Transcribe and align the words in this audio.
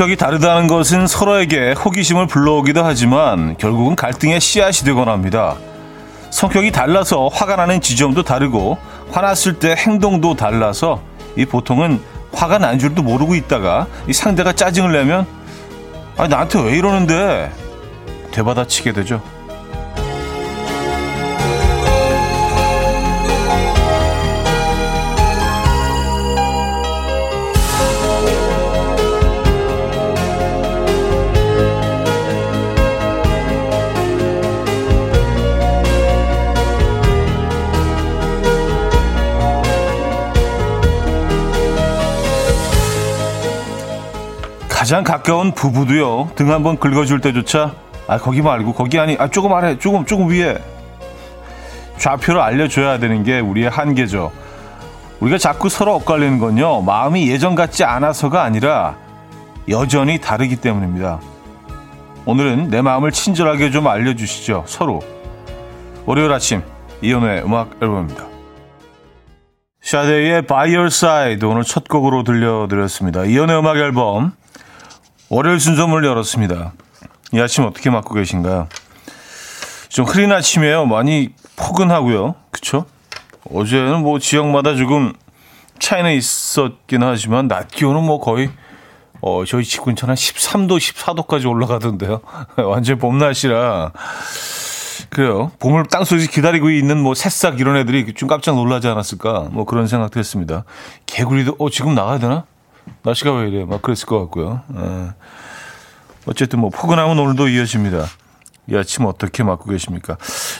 성격이 0.00 0.16
다르다는 0.16 0.66
것은 0.66 1.06
서로에게 1.06 1.72
호기심을 1.72 2.26
불러오기도 2.26 2.82
하지만 2.82 3.54
결국은 3.58 3.96
갈등의 3.96 4.40
씨앗이 4.40 4.86
되곤 4.86 5.10
합니다. 5.10 5.56
성격이 6.30 6.72
달라서 6.72 7.28
화가 7.28 7.56
나는 7.56 7.82
지점도 7.82 8.22
다르고 8.22 8.78
화났을 9.10 9.58
때 9.58 9.74
행동도 9.76 10.36
달라서 10.36 11.02
이 11.36 11.44
보통은 11.44 12.00
화가 12.32 12.56
난 12.56 12.78
줄도 12.78 13.02
모르고 13.02 13.34
있다가 13.34 13.88
이 14.08 14.14
상대가 14.14 14.54
짜증을 14.54 14.90
내면 14.90 15.26
아 16.16 16.26
나한테 16.26 16.62
왜 16.62 16.78
이러는데 16.78 17.52
되받아치게 18.30 18.94
되죠. 18.94 19.20
가장 44.90 45.04
가까운 45.04 45.52
부부도요. 45.52 46.32
등 46.34 46.50
한번 46.50 46.76
긁어줄 46.76 47.20
때조차 47.20 47.76
아 48.08 48.18
거기 48.18 48.42
말고 48.42 48.72
거기 48.72 48.98
아니 48.98 49.16
아 49.20 49.28
조금 49.28 49.52
아래 49.52 49.78
조금 49.78 50.04
조금 50.04 50.28
위에. 50.28 50.58
좌표를 51.96 52.40
알려줘야 52.40 52.98
되는 52.98 53.22
게 53.22 53.38
우리의 53.38 53.70
한계죠. 53.70 54.32
우리가 55.20 55.38
자꾸 55.38 55.68
서로 55.68 55.94
엇갈리는 55.94 56.40
건요. 56.40 56.80
마음이 56.80 57.30
예전 57.30 57.54
같지 57.54 57.84
않아서가 57.84 58.42
아니라 58.42 58.96
여전히 59.68 60.18
다르기 60.18 60.56
때문입니다. 60.56 61.20
오늘은 62.26 62.70
내 62.70 62.82
마음을 62.82 63.12
친절하게 63.12 63.70
좀 63.70 63.86
알려주시죠 63.86 64.64
서로. 64.66 64.98
월요일 66.04 66.32
아침 66.32 66.62
이연우의 67.00 67.44
음악 67.44 67.76
앨범입니다. 67.80 68.24
샤데이의 69.82 70.42
By 70.46 70.74
Your 70.74 70.86
Side 70.86 71.48
오늘 71.48 71.62
첫 71.62 71.86
곡으로 71.86 72.24
들려드렸습니다. 72.24 73.24
이연우의 73.26 73.60
음악 73.60 73.76
앨범 73.76 74.32
월요일 75.30 75.60
순서문을 75.60 76.04
열었습니다. 76.08 76.72
이 77.32 77.40
아침 77.40 77.64
어떻게 77.64 77.88
맞고 77.88 78.14
계신가요? 78.14 78.66
좀 79.88 80.04
흐린 80.04 80.32
아침이에요. 80.32 80.86
많이 80.86 81.30
포근하고요. 81.54 82.34
그쵸? 82.50 82.84
어제는 83.48 84.00
뭐 84.00 84.18
지역마다 84.18 84.74
조금 84.74 85.12
차이는 85.78 86.14
있었긴 86.14 87.04
하지만 87.04 87.46
낮 87.46 87.68
기온은 87.68 88.02
뭐 88.02 88.18
거의 88.18 88.50
어, 89.20 89.44
저희 89.44 89.62
집 89.62 89.84
근처는 89.84 90.16
13도, 90.16 90.78
14도까지 90.78 91.48
올라가던데요. 91.48 92.22
완전 92.66 92.98
봄 92.98 93.18
날씨라. 93.18 93.92
그래요. 95.10 95.52
봄을 95.60 95.84
땅속에서 95.86 96.28
기다리고 96.28 96.70
있는 96.70 97.00
뭐 97.00 97.14
새싹 97.14 97.60
이런 97.60 97.76
애들이 97.76 98.12
좀 98.14 98.28
깜짝 98.28 98.56
놀라지 98.56 98.88
않았을까. 98.88 99.48
뭐 99.52 99.64
그런 99.64 99.86
생각도 99.86 100.18
했습니다. 100.18 100.64
개구리도, 101.06 101.54
어, 101.58 101.70
지금 101.70 101.94
나가야 101.94 102.18
되나? 102.18 102.44
날씨가 103.02 103.32
왜 103.32 103.48
이래? 103.48 103.64
막 103.64 103.82
그랬을 103.82 104.06
것 104.06 104.18
같고요. 104.20 104.62
예. 104.76 105.12
어쨌든 106.26 106.60
뭐 106.60 106.70
포근함은 106.70 107.18
오늘도 107.18 107.48
이어집니다. 107.48 108.06
이 108.68 108.76
아침 108.76 109.06
어떻게 109.06 109.42
맞고 109.42 109.70
계십니까? 109.70 110.16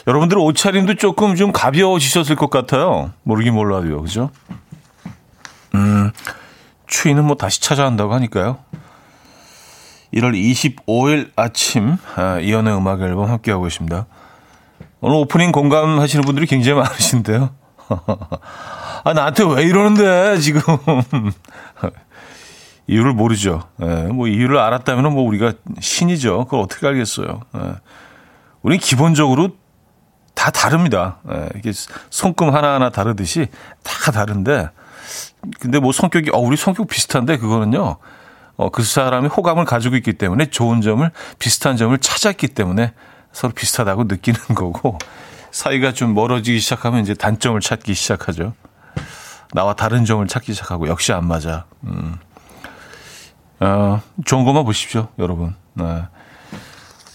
여러분들 0.07 0.39
옷차림도 0.39 0.95
조금 0.95 1.37
좀 1.37 1.53
가벼워지셨을 1.53 2.35
것 2.37 2.51
같아요. 2.51 3.13
모르긴 3.23 3.55
몰라도요. 3.55 4.03
그죠? 4.03 4.31
음, 5.75 6.11
추위는 6.87 7.25
뭐 7.25 7.37
다시 7.37 7.61
찾아온다고 7.61 8.15
하니까요. 8.15 8.59
1월 10.15 10.35
25일 10.35 11.31
아침 11.37 11.97
아, 12.17 12.41
이연의 12.41 12.77
음악 12.77 13.01
앨범 13.03 13.31
함께하고 13.31 13.65
계십니다. 13.65 14.07
오늘 15.01 15.17
오프닝 15.17 15.53
공감하시는 15.53 16.25
분들이 16.25 16.47
굉장히 16.47 16.81
많으신데요. 16.81 17.51
아, 19.05 19.13
나한테 19.15 19.45
왜 19.45 19.63
이러는데, 19.63 20.39
지금. 20.39 20.61
이유를 22.91 23.13
모르죠. 23.13 23.63
예, 23.81 23.87
뭐 24.07 24.27
이유를 24.27 24.59
알았다면 24.59 25.13
뭐 25.13 25.23
우리가 25.23 25.53
신이죠. 25.79 26.47
그걸 26.47 26.61
어떻게 26.61 26.89
알겠어요. 26.89 27.41
예. 27.55 27.61
우리는 28.63 28.81
기본적으로 28.81 29.51
다 30.35 30.51
다릅니다. 30.51 31.19
예, 31.31 31.49
이게 31.55 31.71
손금 32.11 32.53
하나하나 32.53 32.91
다르듯이 32.91 33.47
다 33.85 34.11
다른데 34.11 34.71
근데 35.61 35.79
뭐 35.79 35.93
성격이 35.93 36.31
어 36.33 36.39
우리 36.39 36.57
성격 36.57 36.89
비슷한데 36.89 37.37
그거는요. 37.39 37.97
어, 38.57 38.71
그 38.71 38.83
사람이 38.83 39.29
호감을 39.29 39.65
가지고 39.65 39.95
있기 39.97 40.15
때문에 40.15 40.47
좋은 40.47 40.81
점을 40.81 41.09
비슷한 41.39 41.77
점을 41.77 41.97
찾았기 41.97 42.49
때문에 42.49 42.93
서로 43.33 43.53
비슷하다고 43.55 44.05
느끼는 44.05 44.41
거고 44.57 44.99
사이가 45.53 45.93
좀 45.93 46.13
멀어지기 46.13 46.59
시작하면 46.59 47.03
이제 47.03 47.15
단점을 47.15 47.59
찾기 47.61 47.95
시작하죠. 47.95 48.53
나와 49.53 49.75
다른 49.75 50.05
점을 50.05 50.27
찾기 50.27 50.55
시작하고 50.55 50.89
역시 50.89 51.13
안 51.13 51.27
맞아. 51.27 51.67
음. 51.85 52.19
어, 53.61 54.01
좋은 54.25 54.45
것만 54.45 54.65
보십시오, 54.65 55.09
여러분. 55.19 55.55
네. 55.75 56.03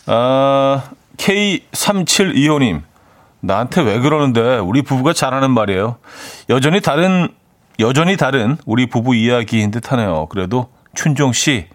아, 0.08 0.84
K3725님. 1.18 2.84
나한테 3.42 3.82
왜 3.82 4.00
그러는데 4.00 4.58
우리 4.58 4.82
부부가 4.82 5.14
잘하는 5.14 5.52
말이에요. 5.52 5.98
여전히 6.50 6.82
다른 6.82 7.28
여전히 7.80 8.18
다른 8.18 8.58
우리 8.66 8.88
부부 8.88 9.16
이야기인 9.16 9.70
듯 9.70 9.92
하네요. 9.92 10.26
그래도 10.28 10.70
춘종 10.96 11.32
씨 11.34 11.68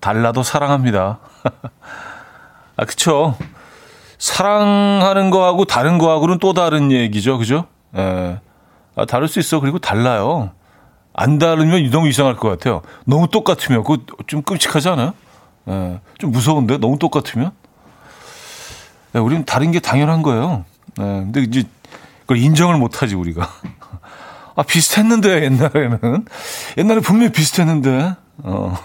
달라도 0.00 0.44
사랑합니다. 0.44 1.18
아 2.76 2.84
그쵸. 2.84 3.36
사랑하는 4.18 5.30
거하고 5.30 5.64
다른 5.64 5.98
거하고는 5.98 6.38
또 6.38 6.52
다른 6.52 6.92
얘기죠, 6.92 7.38
그죠? 7.38 7.66
예. 7.96 8.38
아, 8.94 9.04
다를 9.04 9.28
수 9.28 9.38
있어. 9.40 9.60
그리고 9.60 9.78
달라요. 9.78 10.52
안 11.18 11.38
다르면 11.38 11.90
너무 11.90 12.08
이상할 12.08 12.36
것 12.36 12.48
같아요. 12.50 12.82
너무 13.06 13.26
똑같으면 13.28 13.82
그거 13.82 14.02
좀 14.26 14.42
끔찍하지 14.42 14.90
않아요? 14.90 15.14
예, 15.68 15.98
좀 16.18 16.30
무서운데 16.30 16.76
너무 16.76 16.98
똑같으면. 16.98 17.52
예, 19.14 19.18
우리는 19.18 19.44
다른 19.46 19.72
게 19.72 19.80
당연한 19.80 20.20
거예요. 20.22 20.66
예, 21.00 21.02
근데 21.02 21.40
이제 21.40 21.64
그걸 22.20 22.36
인정을 22.36 22.76
못하지 22.76 23.14
우리가. 23.14 23.48
아 24.56 24.62
비슷했는데 24.62 25.44
옛날에는 25.44 26.26
옛날에 26.76 27.00
분명히 27.00 27.32
비슷했는데 27.32 28.14
어. 28.44 28.76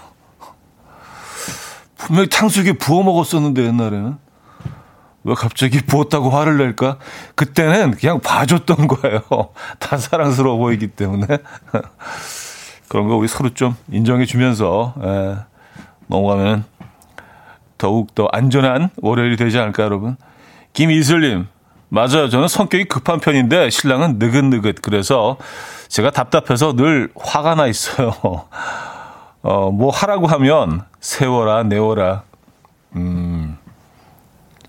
분명히 1.96 2.28
탕수육에 2.30 2.72
부어 2.74 3.02
먹었었는데 3.02 3.62
옛날에는 3.64 4.16
왜 5.24 5.34
갑자기 5.34 5.80
부었다고 5.80 6.30
화를 6.30 6.58
낼까? 6.58 6.98
그때는 7.34 7.92
그냥 7.92 8.20
봐줬던 8.20 8.88
거예요. 8.88 9.20
다 9.78 9.96
사랑스러워 9.96 10.58
보이기 10.58 10.88
때문에. 10.88 11.26
그런 12.88 13.08
거 13.08 13.16
우리 13.16 13.28
서로 13.28 13.50
좀 13.50 13.74
인정해 13.90 14.26
주면서, 14.26 14.94
예, 15.02 15.36
넘어가면 16.08 16.64
더욱더 17.78 18.28
안전한 18.32 18.90
월요일이 19.00 19.36
되지 19.36 19.58
않을까, 19.58 19.82
여러분? 19.84 20.16
김이슬님, 20.72 21.46
맞아요. 21.88 22.30
저는 22.30 22.48
성격이 22.48 22.84
급한 22.84 23.20
편인데 23.20 23.68
신랑은 23.68 24.18
느긋느긋. 24.18 24.80
그래서 24.80 25.36
제가 25.88 26.10
답답해서 26.10 26.74
늘 26.74 27.10
화가 27.14 27.54
나 27.54 27.66
있어요. 27.66 28.12
어, 29.42 29.70
뭐 29.70 29.90
하라고 29.90 30.26
하면 30.26 30.84
세워라, 31.00 31.64
내워라. 31.64 32.22
음. 32.96 33.21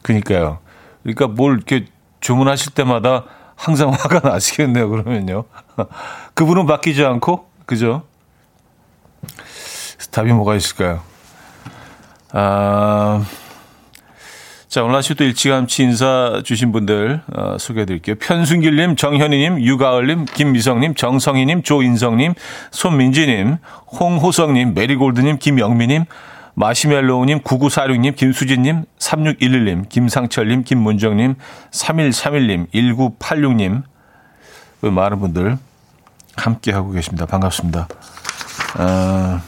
그니까요. 0.03 0.59
그러니까 1.01 1.27
뭘 1.27 1.55
이렇게 1.55 1.87
주문하실 2.19 2.73
때마다 2.73 3.25
항상 3.55 3.89
화가 3.97 4.27
나시겠네요. 4.27 4.89
그러면요. 4.89 5.45
그분은 6.35 6.67
바뀌지 6.67 7.03
않고, 7.03 7.49
그죠? 7.65 8.03
답이 10.11 10.31
뭐가 10.31 10.55
있을까요? 10.55 11.01
아, 12.31 13.25
자, 14.67 14.83
오늘 14.83 14.95
아침도 14.95 15.23
일찌감치 15.23 15.83
인사 15.83 16.41
주신 16.43 16.71
분들 16.71 17.21
어, 17.35 17.57
소개해 17.59 17.85
드릴게요. 17.85 18.15
편순길님, 18.15 18.95
정현희님, 18.95 19.61
유가을님, 19.61 20.25
김미성님, 20.25 20.95
정성희님, 20.95 21.61
조인성님, 21.61 22.33
손민지님, 22.71 23.57
홍호성님, 23.99 24.73
메리골드님, 24.73 25.37
김영미님, 25.37 26.05
마시멜로우님, 26.55 27.39
9946님, 27.41 28.15
김수진님, 28.15 28.85
3611님, 28.99 29.89
김상철님, 29.89 30.63
김문정님, 30.63 31.35
3131님, 31.71 32.71
1986님, 32.71 33.83
그 34.81 34.87
많은 34.87 35.19
분들 35.19 35.57
함께하고 36.35 36.91
계십니다. 36.91 37.25
반갑습니다. 37.25 37.87
아, 38.77 39.41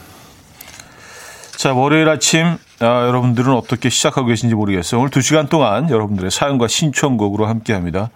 자, 1.56 1.72
월요일 1.72 2.08
아침, 2.08 2.58
아, 2.80 3.06
여러분들은 3.06 3.52
어떻게 3.52 3.88
시작하고 3.88 4.26
계신지 4.26 4.54
모르겠어요. 4.54 5.00
오늘 5.00 5.10
2시간 5.10 5.48
동안 5.48 5.88
여러분들의 5.90 6.30
사연과 6.30 6.68
신청곡으로 6.68 7.46
함께 7.46 7.72
합니다. 7.72 8.10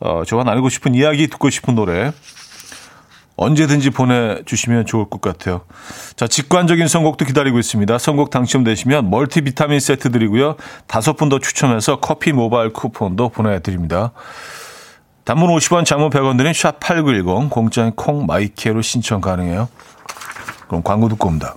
어, 0.00 0.24
저와 0.26 0.44
나누고 0.44 0.68
싶은 0.68 0.94
이야기, 0.94 1.28
듣고 1.28 1.48
싶은 1.48 1.74
노래, 1.74 2.12
언제든지 3.36 3.90
보내주시면 3.90 4.86
좋을 4.86 5.08
것 5.08 5.20
같아요. 5.20 5.62
자, 6.16 6.26
직관적인 6.26 6.86
선곡도 6.86 7.24
기다리고 7.24 7.58
있습니다. 7.58 7.98
선곡 7.98 8.30
당첨되시면 8.30 9.10
멀티비타민 9.10 9.80
세트 9.80 10.12
드리고요. 10.12 10.56
다섯 10.86 11.16
분 11.16 11.32
더 11.32 11.38
추첨해서 11.38 11.98
커피 11.98 12.32
모바일 12.32 12.74
쿠폰도 12.74 13.30
보내드립니다. 13.30 14.12
단문 15.24 15.48
50원, 15.56 15.86
장문 15.86 16.10
100원 16.10 16.36
드린 16.36 16.52
샵8910, 16.52 17.48
공짜인 17.48 17.92
콩 17.92 18.26
마이케로 18.26 18.82
신청 18.82 19.22
가능해요. 19.22 19.68
그럼 20.66 20.82
광고 20.82 21.08
듣고 21.08 21.28
옵니다. 21.28 21.54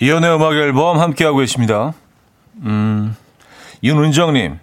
이연의 0.00 0.34
음악 0.34 0.54
앨범 0.54 0.98
함께하고 0.98 1.38
계십니다. 1.38 1.92
음, 2.62 3.14
윤은정님. 3.82 4.58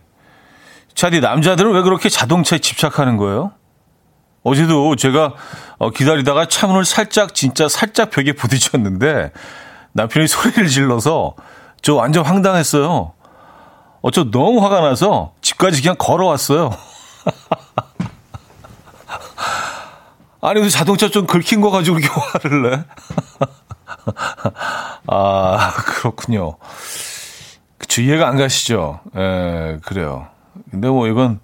차디, 0.95 1.19
남자들은 1.19 1.73
왜 1.73 1.83
그렇게 1.83 2.09
자동차에 2.09 2.57
집착하는 2.57 3.17
거예요? 3.17 3.51
어제도 4.41 4.95
제가 4.95 5.35
어, 5.77 5.91
기다리다가 5.91 6.47
차문을 6.47 6.85
살짝, 6.85 7.35
진짜 7.35 7.69
살짝 7.69 8.09
벽에 8.09 8.31
부딪혔는데 8.31 9.31
남편이 9.91 10.27
소리를 10.27 10.67
질러서 10.69 11.35
저 11.83 11.93
완전 11.93 12.25
황당했어요. 12.25 13.13
어, 14.01 14.11
저 14.11 14.31
너무 14.31 14.63
화가 14.63 14.81
나서 14.81 15.33
집까지 15.41 15.83
그냥 15.83 15.97
걸어왔어요. 15.99 16.71
아니, 20.41 20.61
그 20.61 20.69
자동차 20.69 21.09
좀 21.09 21.27
긁힌 21.27 21.61
거 21.61 21.69
가지고 21.69 21.99
이렇게 21.99 22.13
화를 22.19 22.71
내? 22.71 22.83
아, 25.07 25.73
그렇군요. 25.75 26.57
그쵸, 27.77 28.01
이해가 28.01 28.27
안 28.27 28.37
가시죠? 28.37 28.99
예, 29.15 29.79
그래요. 29.83 30.27
근데 30.71 30.89
뭐 30.89 31.07
이건, 31.07 31.39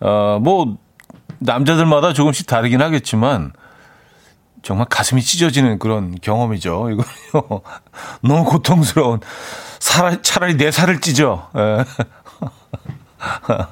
어, 0.00 0.38
뭐, 0.40 0.76
남자들마다 1.38 2.12
조금씩 2.12 2.46
다르긴 2.46 2.80
하겠지만, 2.82 3.52
정말 4.62 4.86
가슴이 4.90 5.22
찢어지는 5.22 5.78
그런 5.78 6.16
경험이죠. 6.20 6.90
이거요. 6.90 7.62
너무 8.22 8.44
고통스러운. 8.44 9.20
살, 9.78 10.20
차라리 10.22 10.56
내 10.56 10.70
살을 10.70 11.00
찢어. 11.00 11.48
예. 11.56 11.84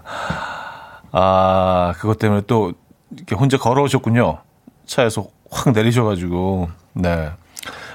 아, 1.13 1.93
그것 1.99 2.19
때문에 2.19 2.43
또 2.47 2.73
이렇게 3.11 3.35
혼자 3.35 3.57
걸어오셨군요. 3.59 4.39
차에서 4.87 5.27
확 5.51 5.73
내리셔가지고, 5.73 6.69
네. 6.95 7.31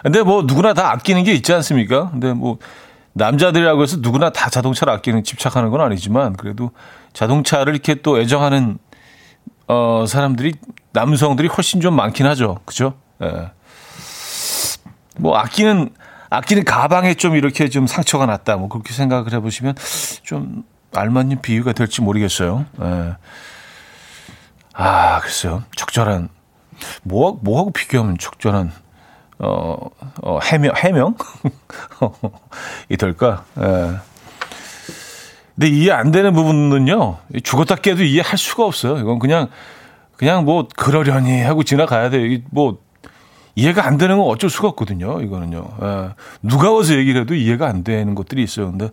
근데 0.03 0.21
뭐 0.24 0.44
누구나 0.44 0.74
다 0.74 0.92
아끼는 0.92 1.24
게 1.24 1.33
있지 1.33 1.53
않습니까? 1.53 2.09
근데 2.12 2.33
뭐 2.33 2.57
남자들이라고 3.13 3.83
해서 3.83 3.98
누구나 4.00 4.30
다 4.30 4.50
자동차를 4.50 4.94
아끼는 4.94 5.24
집착하는 5.24 5.69
건 5.69 5.81
아니지만 5.81 6.33
그래도 6.33 6.71
자동차를 7.13 7.74
이렇게 7.74 7.95
또 7.95 8.19
애정하는 8.19 8.77
어 9.68 10.06
사람들이 10.07 10.53
남성들이 10.94 11.48
훨씬 11.48 11.81
좀 11.81 11.95
많긴 11.95 12.25
하죠. 12.27 12.59
그죠? 12.65 12.94
예. 13.21 13.51
뭐 15.18 15.38
아끼는 15.38 15.89
아끼는 16.30 16.63
가방에 16.63 17.13
좀 17.13 17.36
이렇게 17.36 17.69
좀 17.69 17.88
상처가 17.88 18.25
났다. 18.25 18.56
뭐 18.57 18.69
그렇게 18.69 18.94
생각을 18.94 19.33
해 19.33 19.39
보시면 19.39 19.75
좀 20.24 20.63
알맞는 20.94 21.42
비유가 21.42 21.74
될지 21.74 22.01
모르겠어요. 22.01 22.65
예. 22.81 23.15
아, 24.74 25.19
글쎄요. 25.19 25.63
적절한 25.75 26.30
뭐, 27.04 27.38
뭐 27.42 27.59
하고 27.59 27.71
비교하면 27.71 28.18
적절한, 28.18 28.71
어, 29.44 29.76
어 30.22 30.40
해명, 30.44 30.74
해명? 30.78 31.16
이 32.90 32.98
될까? 32.98 33.44
예. 33.60 33.98
근데 35.56 35.68
이해 35.68 35.92
안 35.92 36.12
되는 36.12 36.34
부분은요, 36.34 37.18
죽었다 37.44 37.76
깨도 37.76 38.04
이해할 38.04 38.38
수가 38.38 38.66
없어요. 38.66 38.98
이건 38.98 39.20
그냥, 39.20 39.50
그냥 40.16 40.46
뭐, 40.46 40.68
그러려니 40.76 41.42
하고 41.42 41.64
지나가야 41.64 42.10
돼요. 42.12 42.40
뭐, 42.52 42.80
이해가 43.56 43.86
안 43.86 43.98
되는 43.98 44.18
건 44.18 44.28
어쩔 44.28 44.50
수가 44.50 44.70
없거든요. 44.70 45.22
이거는요. 45.22 45.68
예. 45.82 46.10
누가 46.42 46.72
와서 46.72 46.96
얘기를 46.96 47.22
해도 47.22 47.36
이해가 47.36 47.68
안 47.68 47.84
되는 47.84 48.16
것들이 48.16 48.44
있어요. 48.44 48.70
근데 48.70 48.90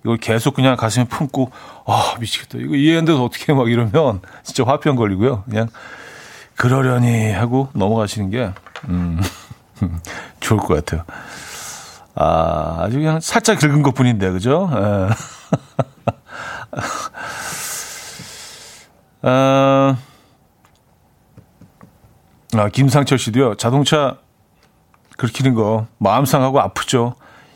이걸 0.00 0.16
계속 0.16 0.54
그냥 0.54 0.76
가슴에 0.76 1.04
품고, 1.04 1.50
아, 1.86 2.14
미치겠다. 2.18 2.58
이거 2.58 2.74
이해 2.76 2.98
안 2.98 3.04
돼서 3.04 3.22
어떻게 3.24 3.52
막 3.52 3.70
이러면 3.70 4.20
진짜 4.44 4.64
화병 4.64 4.96
걸리고요. 4.96 5.42
그냥 5.48 5.68
그러려니 6.56 7.32
하고 7.32 7.68
넘어가시는 7.74 8.30
게, 8.30 8.50
음, 8.88 9.20
좋을 10.40 10.60
것 10.60 10.74
같아요. 10.74 11.04
아, 12.14 12.76
아주 12.80 12.98
그냥 12.98 13.20
살짝 13.20 13.58
긁은 13.60 13.82
것 13.82 13.94
뿐인데, 13.94 14.30
그죠? 14.30 14.68
에. 14.72 15.08
아, 19.22 19.96
아, 22.54 22.68
김상철 22.70 23.18
씨도요, 23.18 23.54
자동차 23.56 24.16
긁히는 25.16 25.54
거 25.54 25.86
마음 25.98 26.24
상하고 26.24 26.60
아프죠. 26.60 27.14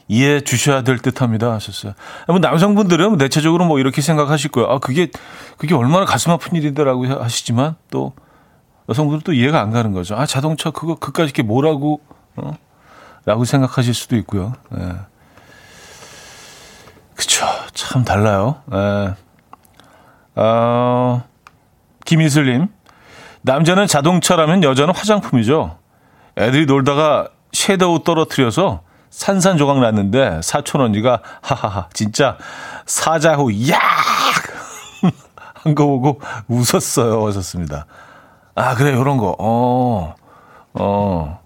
이해해 0.08 0.40
주셔야 0.42 0.82
될 0.82 0.98
듯 0.98 1.22
합니다. 1.22 1.52
하셨어요. 1.52 1.94
뭐 2.28 2.38
남성분들은 2.38 3.16
대체적으로 3.18 3.64
뭐 3.64 3.78
이렇게 3.78 4.02
생각하실 4.02 4.50
거예요. 4.50 4.68
아, 4.68 4.78
그게, 4.78 5.08
그게 5.56 5.74
얼마나 5.74 6.04
가슴 6.04 6.32
아픈 6.32 6.56
일이더라고 6.56 7.06
하시지만 7.06 7.76
또 7.90 8.12
여성분들은 8.88 9.22
또 9.24 9.32
이해가 9.32 9.60
안 9.60 9.70
가는 9.70 9.92
거죠. 9.92 10.16
아, 10.16 10.26
자동차 10.26 10.70
그거 10.70 10.96
그까지 10.96 11.26
이렇게 11.26 11.42
뭐라고 11.42 12.00
어? 12.36 12.56
라고 13.24 13.44
생각하실 13.44 13.94
수도 13.94 14.16
있고요. 14.16 14.52
예. 14.76 14.92
그쵸. 17.14 17.46
참 17.74 18.04
달라요. 18.04 18.56
예. 18.72 19.14
어, 20.34 21.22
김이슬님. 22.04 22.68
남자는 23.42 23.86
자동차라면 23.86 24.62
여자는 24.64 24.94
화장품이죠. 24.94 25.78
애들이 26.38 26.66
놀다가 26.66 27.28
섀도우 27.52 28.04
떨어뜨려서 28.04 28.82
산산조각 29.10 29.80
났는데 29.80 30.40
사촌 30.42 30.80
언니가 30.80 31.20
하하하 31.42 31.88
진짜 31.92 32.38
사자후 32.86 33.52
야! 33.70 33.78
한 35.54 35.74
거 35.74 35.86
보고 35.86 36.20
웃었어요. 36.48 37.24
하셨습니다. 37.28 37.86
아, 38.54 38.74
그래, 38.74 38.92
요런 38.94 39.16
거. 39.18 39.36
어, 39.38 40.14
어. 40.74 41.41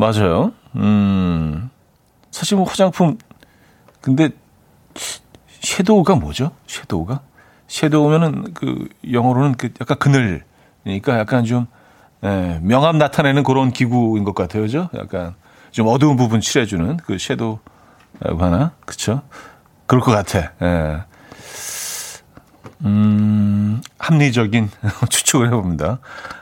맞아요. 0.00 0.52
음. 0.76 1.70
사실 2.30 2.56
뭐 2.56 2.66
화장품, 2.66 3.18
근데, 4.00 4.30
섀도우가 5.60 6.14
뭐죠? 6.14 6.52
섀도우가? 6.66 7.20
섀도우면은 7.68 8.54
그, 8.54 8.88
영어로는 9.12 9.56
그 9.56 9.68
약간 9.78 9.98
그늘. 9.98 10.44
그러니까 10.84 11.18
약간 11.18 11.44
좀, 11.44 11.66
예, 12.24 12.58
명암 12.62 12.96
나타내는 12.96 13.42
그런 13.42 13.72
기구인 13.72 14.24
것 14.24 14.34
같아요. 14.34 14.62
그죠? 14.62 14.88
약간 14.94 15.34
좀 15.70 15.86
어두운 15.86 16.16
부분 16.16 16.40
칠해주는 16.40 16.96
그 16.98 17.18
섀도우라고 17.18 18.38
하나? 18.38 18.72
그쵸? 18.86 19.20
그럴 19.86 20.02
것 20.02 20.12
같아. 20.12 20.52
예. 20.62 21.02
음, 22.86 23.82
합리적인 23.98 24.70
추측을 25.10 25.48
해봅니다. 25.48 25.98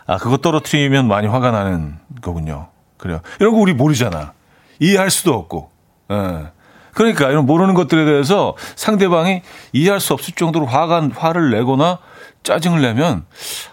아, 0.06 0.16
그거 0.18 0.36
떨어뜨리면 0.36 1.08
많이 1.08 1.26
화가 1.26 1.50
나는 1.50 1.98
거군요. 2.22 2.68
그래요. 2.98 3.20
이런 3.40 3.52
거 3.54 3.58
우리 3.60 3.72
모르잖아. 3.72 4.32
이해할 4.80 5.10
수도 5.10 5.34
없고. 5.34 5.70
예. 6.10 6.48
그러니까 6.94 7.30
이런 7.30 7.46
모르는 7.46 7.74
것들에 7.74 8.04
대해서 8.04 8.54
상대방이 8.76 9.42
이해할 9.72 10.00
수 10.00 10.12
없을 10.14 10.34
정도로 10.34 10.66
화가, 10.66 11.10
화를 11.14 11.50
내거나 11.50 11.98
짜증을 12.42 12.80
내면, 12.82 13.24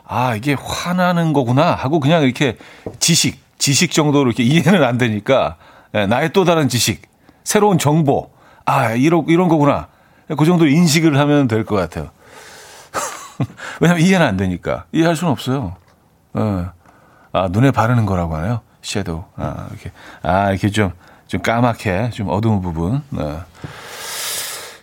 아, 0.05 0.36
이게 0.36 0.55
화나는 0.60 1.34
거구나 1.34 1.74
하고 1.74 2.00
그냥 2.00 2.24
이렇게 2.24 2.58
지식, 3.00 3.39
지식 3.58 3.91
정도로 3.91 4.29
이렇게 4.29 4.44
이해는 4.44 4.84
안 4.84 4.98
되니까, 4.98 5.55
예, 5.96 6.05
나의 6.05 6.34
또 6.34 6.46
다른 6.46 6.67
지식, 6.70 7.01
새로운 7.44 7.77
정보, 7.79 8.32
아, 8.65 8.91
이런, 8.91 9.25
이런 9.27 9.48
거구나. 9.48 9.88
그 10.38 10.46
정도 10.46 10.67
인식을 10.67 11.17
하면 11.17 11.48
될 11.48 11.63
것 11.65 11.75
같아요. 11.75 12.10
왜냐면 13.79 14.03
이해는 14.03 14.25
안 14.25 14.38
되니까. 14.38 14.86
이해할 14.91 15.15
수는 15.15 15.32
없어요. 15.32 15.75
어. 16.34 16.70
아, 17.32 17.48
눈에 17.50 17.72
바르는 17.72 18.05
거라고 18.05 18.36
하네요. 18.38 18.62
섀도우. 18.86 19.24
아, 19.36 19.68
이렇게. 19.72 19.92
아, 20.22 20.51
이렇게 20.51 20.70
좀, 20.70 20.92
좀 21.27 21.42
까맣게, 21.42 22.12
좀 22.13 22.30
어두운 22.30 22.62
부분. 22.62 23.01
어. 23.12 23.44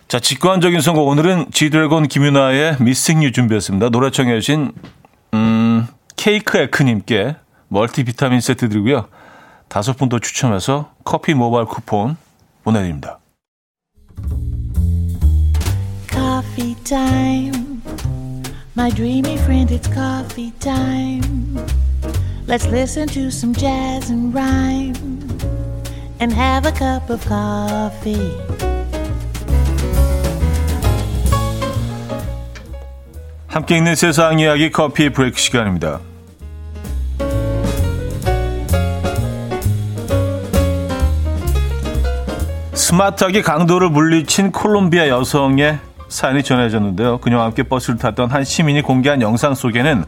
자, 0.07 0.19
직관적인 0.19 0.81
선곡. 0.81 1.07
오늘은 1.07 1.47
지드래곤 1.51 2.07
김윤아의 2.07 2.77
미싱 2.81 3.23
유 3.23 3.31
준비했습니다. 3.31 3.89
노래 3.89 4.11
청해주신, 4.11 4.71
음, 5.33 5.87
케이크 6.15 6.57
에크님께 6.57 7.35
멀티 7.69 8.03
비타민 8.03 8.39
세트 8.41 8.69
드리고요. 8.69 9.07
다섯 9.67 9.97
분 9.97 10.09
더 10.09 10.19
추첨해서 10.19 10.91
커피 11.03 11.33
모바일 11.33 11.65
쿠폰 11.65 12.17
보내드립니다. 12.63 13.19
Coffee. 16.11 17.51
My 18.75 18.91
dreamy 18.91 19.35
friend, 19.35 19.73
it's 19.73 19.87
coffee 19.91 20.51
time. 20.59 21.63
Let's 22.45 22.67
listen 22.67 23.07
to 23.07 23.31
some 23.31 23.53
jazz 23.53 24.09
and 24.09 24.33
rhyme 24.33 24.93
and 26.19 26.33
have 26.33 26.65
a 26.65 26.71
cup 26.71 27.09
of 27.09 27.25
coffee. 27.25 28.37
함께 33.47 33.77
있는 33.77 33.95
세상 33.95 34.39
이야기 34.39 34.71
커피 34.71 35.09
브레이크 35.09 35.39
시간입니다. 35.39 36.01
스마트하게 42.73 43.41
강도를 43.41 43.89
물리친 43.89 44.51
콜롬비아 44.51 45.07
여성의 45.07 45.79
사연이 46.13 46.43
전해졌는데요. 46.43 47.17
그녀와 47.17 47.45
함께 47.45 47.63
버스를 47.63 47.97
탔던 47.97 48.29
한 48.29 48.43
시민이 48.43 48.83
공개한 48.83 49.21
영상 49.23 49.55
속에는 49.55 50.05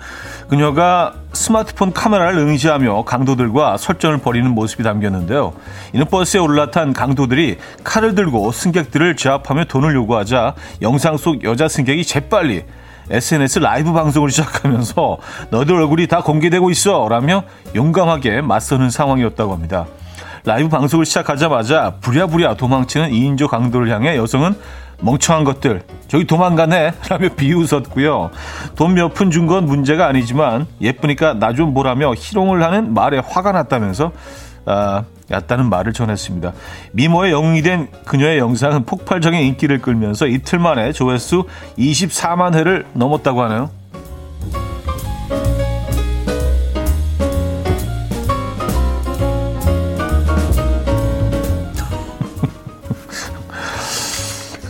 그녀가 0.47 1.15
스마트폰 1.33 1.93
카메라를 1.93 2.37
응시하며 2.37 3.05
강도들과 3.05 3.77
설전을 3.77 4.19
벌이는 4.19 4.51
모습이 4.51 4.83
담겼는데요. 4.83 5.53
이는 5.93 6.05
버스에 6.05 6.39
올라탄 6.39 6.93
강도들이 6.93 7.57
칼을 7.83 8.13
들고 8.13 8.51
승객들을 8.51 9.15
제압하며 9.15 9.65
돈을 9.65 9.95
요구하자 9.95 10.53
영상 10.83 11.17
속 11.17 11.43
여자 11.43 11.67
승객이 11.67 12.03
재빨리 12.03 12.63
SNS 13.09 13.59
라이브 13.59 13.91
방송을 13.91 14.29
시작하면서 14.29 15.17
너들 15.49 15.75
얼굴이 15.75 16.05
다 16.05 16.21
공개되고 16.21 16.69
있어 16.69 17.07
라며 17.09 17.43
용감하게 17.73 18.41
맞서는 18.41 18.91
상황이었다고 18.91 19.53
합니다. 19.53 19.87
라이브 20.43 20.69
방송을 20.69 21.05
시작하자마자 21.05 21.95
부랴부랴 22.01 22.53
도망치는 22.53 23.09
2인조 23.09 23.47
강도를 23.47 23.89
향해 23.89 24.15
여성은 24.15 24.55
멍청한 25.01 25.43
것들 25.43 25.81
저기 26.07 26.25
도망가네 26.25 26.93
라며 27.09 27.29
비웃었고요. 27.35 28.31
돈 28.75 28.93
몇 28.93 29.13
푼 29.13 29.31
준 29.31 29.47
건 29.47 29.65
문제가 29.65 30.07
아니지만 30.07 30.67
예쁘니까 30.81 31.33
나 31.33 31.53
좀 31.53 31.73
보라며 31.73 32.13
희롱을 32.15 32.63
하는 32.63 32.93
말에 32.93 33.19
화가 33.19 33.51
났다면서 33.51 34.11
아, 34.65 35.03
얕다는 35.31 35.69
말을 35.69 35.93
전했습니다. 35.93 36.53
미모의 36.91 37.31
영웅이 37.31 37.61
된 37.61 37.87
그녀의 38.05 38.37
영상은 38.39 38.85
폭발적인 38.85 39.39
인기를 39.39 39.79
끌면서 39.81 40.27
이틀 40.27 40.59
만에 40.59 40.91
조회수 40.91 41.45
24만 41.77 42.53
회를 42.55 42.85
넘었다고 42.93 43.41
하네요. 43.43 43.69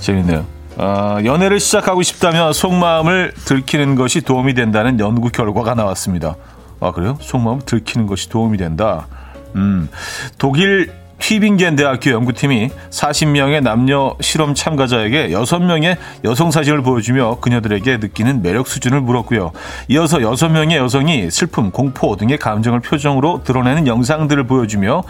재밌네요. 0.06 0.46
어, 0.78 1.18
연애를 1.24 1.60
시작하고 1.60 2.02
싶다면 2.04 2.54
속마음을 2.54 3.34
들키는 3.46 3.96
것이 3.96 4.22
도움이 4.22 4.54
된다는 4.54 5.00
연구 5.00 5.30
결과가 5.30 5.74
나왔습니다. 5.74 6.36
아, 6.80 6.92
그래요? 6.92 7.18
속마음 7.22 7.62
들키는 7.66 8.06
것이 8.06 8.30
도움이 8.30 8.58
된다. 8.58 9.08
음, 9.56 9.90
독일 10.38 10.92
휘빙겐 11.22 11.78
대학교 11.78 12.12
연구팀이 12.12 12.70
40명의 12.90 13.64
남녀 13.64 14.16
실험 14.20 14.54
참가자에게 14.54 15.30
6명의 15.30 15.98
여성 16.26 16.52
사진을 16.52 16.84
보여주며 16.84 17.40
그녀들에게 17.40 17.98
느끼는 17.98 18.42
매력 18.42 18.68
수준을 18.68 19.00
물었고요. 19.00 19.54
이어서 19.88 20.20
6명의 20.20 20.76
여성이 20.76 21.32
슬픔, 21.32 21.72
공포 21.72 22.18
등의 22.18 22.38
감정을 22.38 22.82
표정으로 22.82 23.44
드러내는 23.46 23.88
영상들을 23.88 24.44
보여주며 24.46 25.04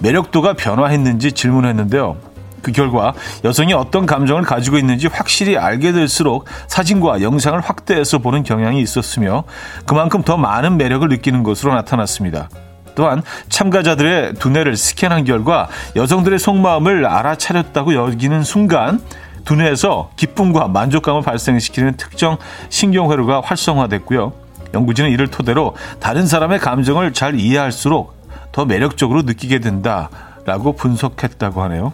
매력도가 0.00 0.54
변화했는지 0.54 1.30
질문했는데요. 1.30 2.31
그 2.62 2.72
결과 2.72 3.12
여성이 3.44 3.72
어떤 3.72 4.06
감정을 4.06 4.42
가지고 4.42 4.78
있는지 4.78 5.08
확실히 5.08 5.56
알게 5.56 5.92
될수록 5.92 6.46
사진과 6.68 7.22
영상을 7.22 7.60
확대해서 7.60 8.18
보는 8.18 8.42
경향이 8.42 8.80
있었으며 8.80 9.44
그만큼 9.86 10.22
더 10.22 10.36
많은 10.36 10.76
매력을 10.76 11.06
느끼는 11.08 11.42
것으로 11.42 11.74
나타났습니다. 11.74 12.48
또한 12.94 13.22
참가자들의 13.48 14.34
두뇌를 14.34 14.76
스캔한 14.76 15.24
결과 15.24 15.68
여성들의 15.96 16.38
속마음을 16.38 17.06
알아차렸다고 17.06 17.94
여기는 17.94 18.42
순간 18.42 19.00
두뇌에서 19.44 20.10
기쁨과 20.16 20.68
만족감을 20.68 21.22
발생시키는 21.22 21.96
특정 21.96 22.38
신경회로가 22.68 23.40
활성화됐고요. 23.44 24.32
연구진은 24.74 25.10
이를 25.10 25.28
토대로 25.28 25.74
다른 26.00 26.26
사람의 26.26 26.58
감정을 26.60 27.12
잘 27.12 27.38
이해할수록 27.38 28.14
더 28.52 28.64
매력적으로 28.64 29.22
느끼게 29.22 29.58
된다라고 29.58 30.74
분석했다고 30.74 31.62
하네요. 31.64 31.92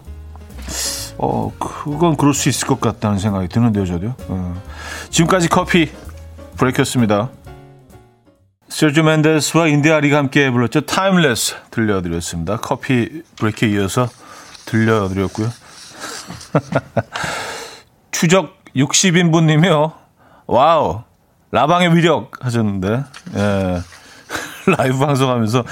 어, 1.17 1.51
그건 1.59 2.15
그럴 2.15 2.33
수 2.33 2.49
있을 2.49 2.67
것 2.67 2.79
같다는 2.79 3.19
생각이 3.19 3.47
드는데요, 3.47 3.85
저도요. 3.85 4.15
어. 4.27 4.61
지금까지 5.09 5.49
커피 5.49 5.91
브레이크였습니다. 6.57 7.29
세르주 8.69 9.03
맨데스와 9.03 9.67
인디아리가 9.67 10.17
함께 10.17 10.49
불렀죠. 10.51 10.81
Timeless 10.81 11.55
들려드렸습니다. 11.71 12.57
커피 12.57 13.23
브레이크에 13.37 13.69
이어서 13.69 14.07
들려드렸고요. 14.65 15.49
추적 18.11 18.57
60인분님이요. 18.75 19.93
와우, 20.47 21.03
라방의 21.51 21.95
위력 21.95 22.31
하셨는데, 22.43 23.03
예. 23.35 23.81
라이브 24.77 24.99
방송하면서. 24.99 25.63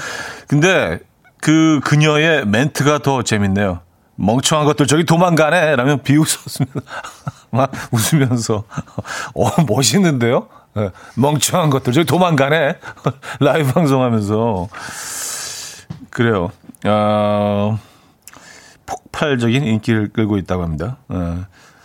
근데 0.48 0.98
그 1.40 1.80
그녀의 1.84 2.46
멘트가 2.46 2.98
더 2.98 3.22
재밌네요. 3.22 3.80
멍청한 4.18 4.66
것들 4.66 4.86
저기 4.86 5.04
도망가네 5.04 5.76
라면 5.76 6.02
비웃었습니다. 6.02 6.80
막 7.50 7.70
웃으면서 7.92 8.64
어 9.34 9.62
멋있는데요. 9.66 10.48
네, 10.74 10.90
멍청한 11.16 11.70
것들 11.70 11.92
저기 11.92 12.04
도망가네 12.04 12.76
라이브 13.40 13.72
방송하면서 13.72 14.68
그래요. 16.10 16.50
어, 16.84 17.78
폭발적인 18.86 19.64
인기를 19.64 20.08
끌고 20.12 20.36
있다고 20.36 20.62
합니다. 20.62 20.96
네. 21.08 21.16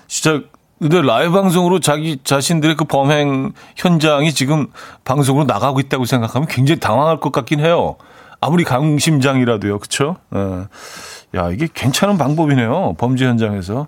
진짜 0.07 0.41
근데 0.79 1.01
라이브 1.01 1.33
방송으로 1.33 1.79
자기 1.79 2.19
자신들의 2.23 2.75
그 2.75 2.85
범행 2.85 3.53
현장이 3.77 4.33
지금 4.33 4.67
방송으로 5.05 5.45
나가고 5.45 5.79
있다고 5.79 6.05
생각하면 6.05 6.47
굉장히 6.47 6.79
당황할 6.79 7.19
것 7.19 7.31
같긴 7.31 7.59
해요. 7.59 7.95
아무리 8.41 8.63
강심장이라도요, 8.63 9.79
그렇죠? 9.79 10.17
네. 10.29 10.39
야, 11.35 11.49
이게 11.49 11.67
괜찮은 11.73 12.17
방법이네요. 12.17 12.95
범죄 12.97 13.25
현장에서. 13.25 13.87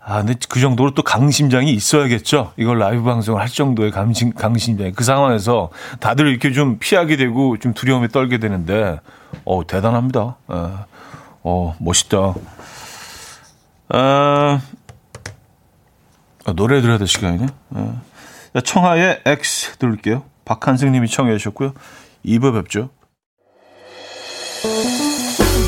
아, 0.00 0.22
근데 0.22 0.34
그 0.48 0.58
정도로 0.58 0.94
또 0.94 1.02
강심장이 1.02 1.70
있어야겠죠. 1.72 2.52
이걸 2.56 2.78
라이브 2.78 3.02
방송을 3.02 3.40
할 3.40 3.48
정도의 3.48 3.90
강심, 3.90 4.32
강심장. 4.32 4.92
그 4.94 5.04
상황에서 5.04 5.70
다들 6.00 6.28
이렇게 6.28 6.52
좀 6.52 6.78
피하게 6.78 7.16
되고 7.16 7.58
좀 7.58 7.74
두려움에 7.74 8.08
떨게 8.08 8.38
되는데, 8.38 9.00
어, 9.44 9.66
대단합니다. 9.66 10.36
어, 10.46 10.84
어 11.42 11.76
멋있다. 11.78 12.34
아, 13.90 14.60
아, 16.46 16.52
노래 16.54 16.80
들어야 16.80 16.96
될 16.96 17.06
시간이네. 17.06 17.46
아, 17.74 18.60
청하의 18.64 19.20
X 19.26 19.76
들을게요. 19.76 20.24
박한승 20.46 20.90
님이 20.92 21.08
청해 21.08 21.36
주셨고요. 21.36 21.74
2부 22.24 22.54
뵙죠. 22.54 22.88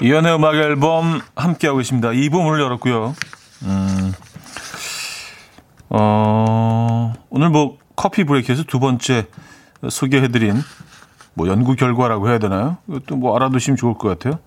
이연의 0.00 0.36
음악 0.36 0.54
앨범 0.54 1.20
함께하고 1.34 1.80
있습니다. 1.80 2.08
2부 2.10 2.42
문을 2.42 2.60
열었고요. 2.60 3.14
음, 3.64 4.12
어, 5.90 7.12
오늘 7.30 7.50
뭐 7.50 7.78
커피 7.96 8.24
브레이크에서 8.24 8.62
두 8.62 8.78
번째 8.78 9.26
소개해드린 9.88 10.62
뭐 11.34 11.48
연구 11.48 11.74
결과라고 11.74 12.28
해야 12.28 12.38
되나요? 12.38 12.78
이것도 12.88 13.16
뭐 13.16 13.34
알아두시면 13.36 13.76
좋을 13.76 13.94
것 13.94 14.08
같아요. 14.08 14.38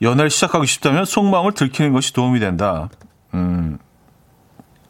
연애를 0.00 0.30
시작하고 0.30 0.64
싶다면 0.64 1.04
속마음을 1.04 1.52
들키는 1.52 1.92
것이 1.92 2.12
도움이 2.12 2.40
된다. 2.40 2.88
음, 3.34 3.78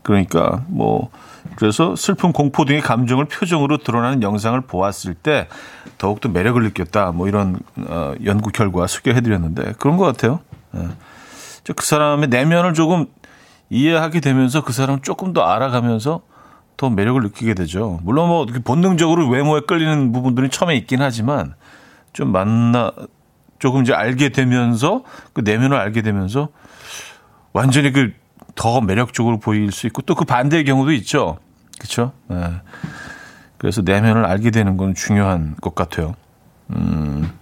그러니까 0.02 0.64
뭐 0.68 1.10
그래서 1.56 1.96
슬픔, 1.96 2.32
공포 2.32 2.64
등의 2.64 2.80
감정을 2.80 3.26
표정으로 3.26 3.78
드러나는 3.78 4.22
영상을 4.22 4.60
보았을 4.62 5.14
때 5.14 5.48
더욱더 5.98 6.28
매력을 6.28 6.62
느꼈다. 6.62 7.12
뭐 7.12 7.28
이런 7.28 7.58
어, 7.76 8.14
연구 8.24 8.50
결과 8.50 8.86
소개해드렸는데 8.86 9.74
그런 9.78 9.96
것 9.96 10.04
같아요. 10.04 10.40
예. 10.74 10.88
그 11.74 11.84
사람의 11.84 12.28
내면을 12.28 12.74
조금 12.74 13.06
이해하게 13.70 14.20
되면서 14.20 14.62
그 14.62 14.72
사람을 14.72 15.00
조금 15.02 15.32
더 15.32 15.42
알아가면서 15.42 16.22
더 16.76 16.90
매력을 16.90 17.22
느끼게 17.22 17.54
되죠. 17.54 18.00
물론 18.02 18.28
뭐 18.28 18.46
본능적으로 18.64 19.28
외모에 19.28 19.60
끌리는 19.60 20.12
부분들이 20.12 20.48
처음에 20.48 20.74
있긴 20.76 21.00
하지만 21.00 21.54
좀 22.12 22.32
만나 22.32 22.92
조금 23.58 23.82
이제 23.82 23.94
알게 23.94 24.30
되면서 24.30 25.04
그 25.32 25.42
내면을 25.42 25.76
알게 25.76 26.02
되면서 26.02 26.48
완전히 27.52 27.92
그 27.92 28.12
더 28.54 28.80
매력적으로 28.80 29.38
보일 29.38 29.72
수 29.72 29.86
있고 29.86 30.02
또 30.02 30.14
그 30.14 30.24
반대의 30.24 30.64
경우도 30.64 30.92
있죠. 30.92 31.38
그렇죠? 31.78 32.12
네. 32.28 32.36
그래서 33.58 33.82
내면을 33.82 34.24
알게 34.24 34.50
되는 34.50 34.76
건 34.76 34.94
중요한 34.94 35.56
것 35.60 35.74
같아요. 35.74 36.14
음. 36.70 37.32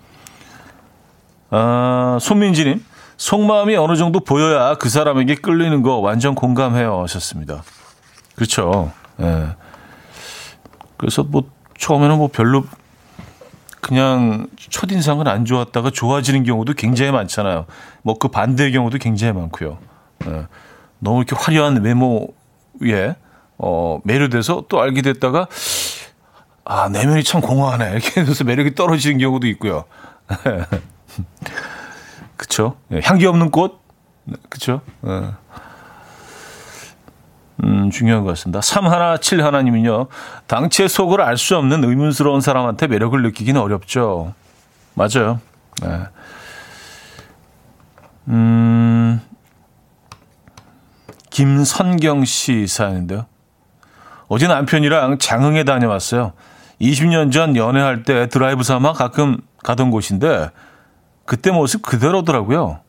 아, 1.51 2.19
손민지님, 2.21 2.85
속마음이 3.17 3.77
어느 3.77 3.97
정도 3.97 4.21
보여야 4.21 4.75
그 4.77 4.89
사람에게 4.89 5.37
끌리는 5.37 5.83
거 5.83 5.97
완전 5.97 6.35
공감해요 6.35 7.03
하셨습니다. 7.03 7.63
그렇죠. 8.37 8.93
예. 9.21 9.49
그래서 10.97 11.23
뭐 11.23 11.45
처음에는 11.79 12.17
뭐 12.19 12.29
별로 12.33 12.65
그냥 13.81 14.47
첫인상은 14.57 15.27
안 15.27 15.45
좋았다가 15.45 15.91
좋아지는 15.91 16.45
경우도 16.45 16.75
굉장히 16.75 17.11
많잖아요. 17.11 17.67
뭐 18.03 18.17
그 18.19 18.29
반대의 18.29 18.73
경우도 18.73 18.99
굉장히 18.99 19.33
많고요. 19.33 19.79
예. 20.27 20.47
너무 21.01 21.19
이렇게 21.19 21.37
화려한 21.37 21.83
외모에 21.83 23.17
어, 23.59 24.01
매료돼서 24.05 24.65
또 24.69 24.81
알게 24.81 25.03
됐다가 25.03 25.49
아 26.65 26.89
내면이 26.89 27.25
참 27.25 27.41
공허하네 27.41 27.91
이렇게 27.93 28.21
해서 28.21 28.45
매력이 28.45 28.75
떨어지는 28.75 29.19
경우도 29.19 29.47
있고요. 29.49 29.85
그쵸? 32.37 32.77
예, 32.93 33.01
향기 33.05 33.27
없는 33.27 33.51
꽃, 33.51 33.81
그쵸? 34.49 34.81
예. 35.07 35.31
음, 37.63 37.91
중요한 37.91 38.23
것 38.25 38.31
같습니다. 38.31 38.63
3171 38.63 39.45
하나님은요, 39.45 40.07
당체 40.47 40.89
속을 40.89 41.21
알 41.21 41.37
수 41.37 41.57
없는 41.59 41.85
의문스러운 41.85 42.41
사람한테 42.41 42.87
매력을 42.87 43.21
느끼기는 43.23 43.61
어렵죠. 43.61 44.33
맞아요. 44.95 45.41
네. 45.83 46.01
음, 48.29 49.21
김선경 51.31 52.25
씨 52.25 52.67
사연인데요. 52.67 53.27
어제 54.29 54.47
남편이랑 54.47 55.19
장흥에 55.19 55.65
다녀왔어요. 55.65 56.33
20년 56.81 57.33
전 57.33 57.57
연애할 57.57 58.05
때 58.05 58.29
드라이브 58.29 58.63
삼아 58.63 58.93
가끔 58.93 59.39
가던 59.63 59.91
곳인데, 59.91 60.51
그때 61.27 61.51
모습 61.51 61.83
그대로더라고요. 61.83 62.81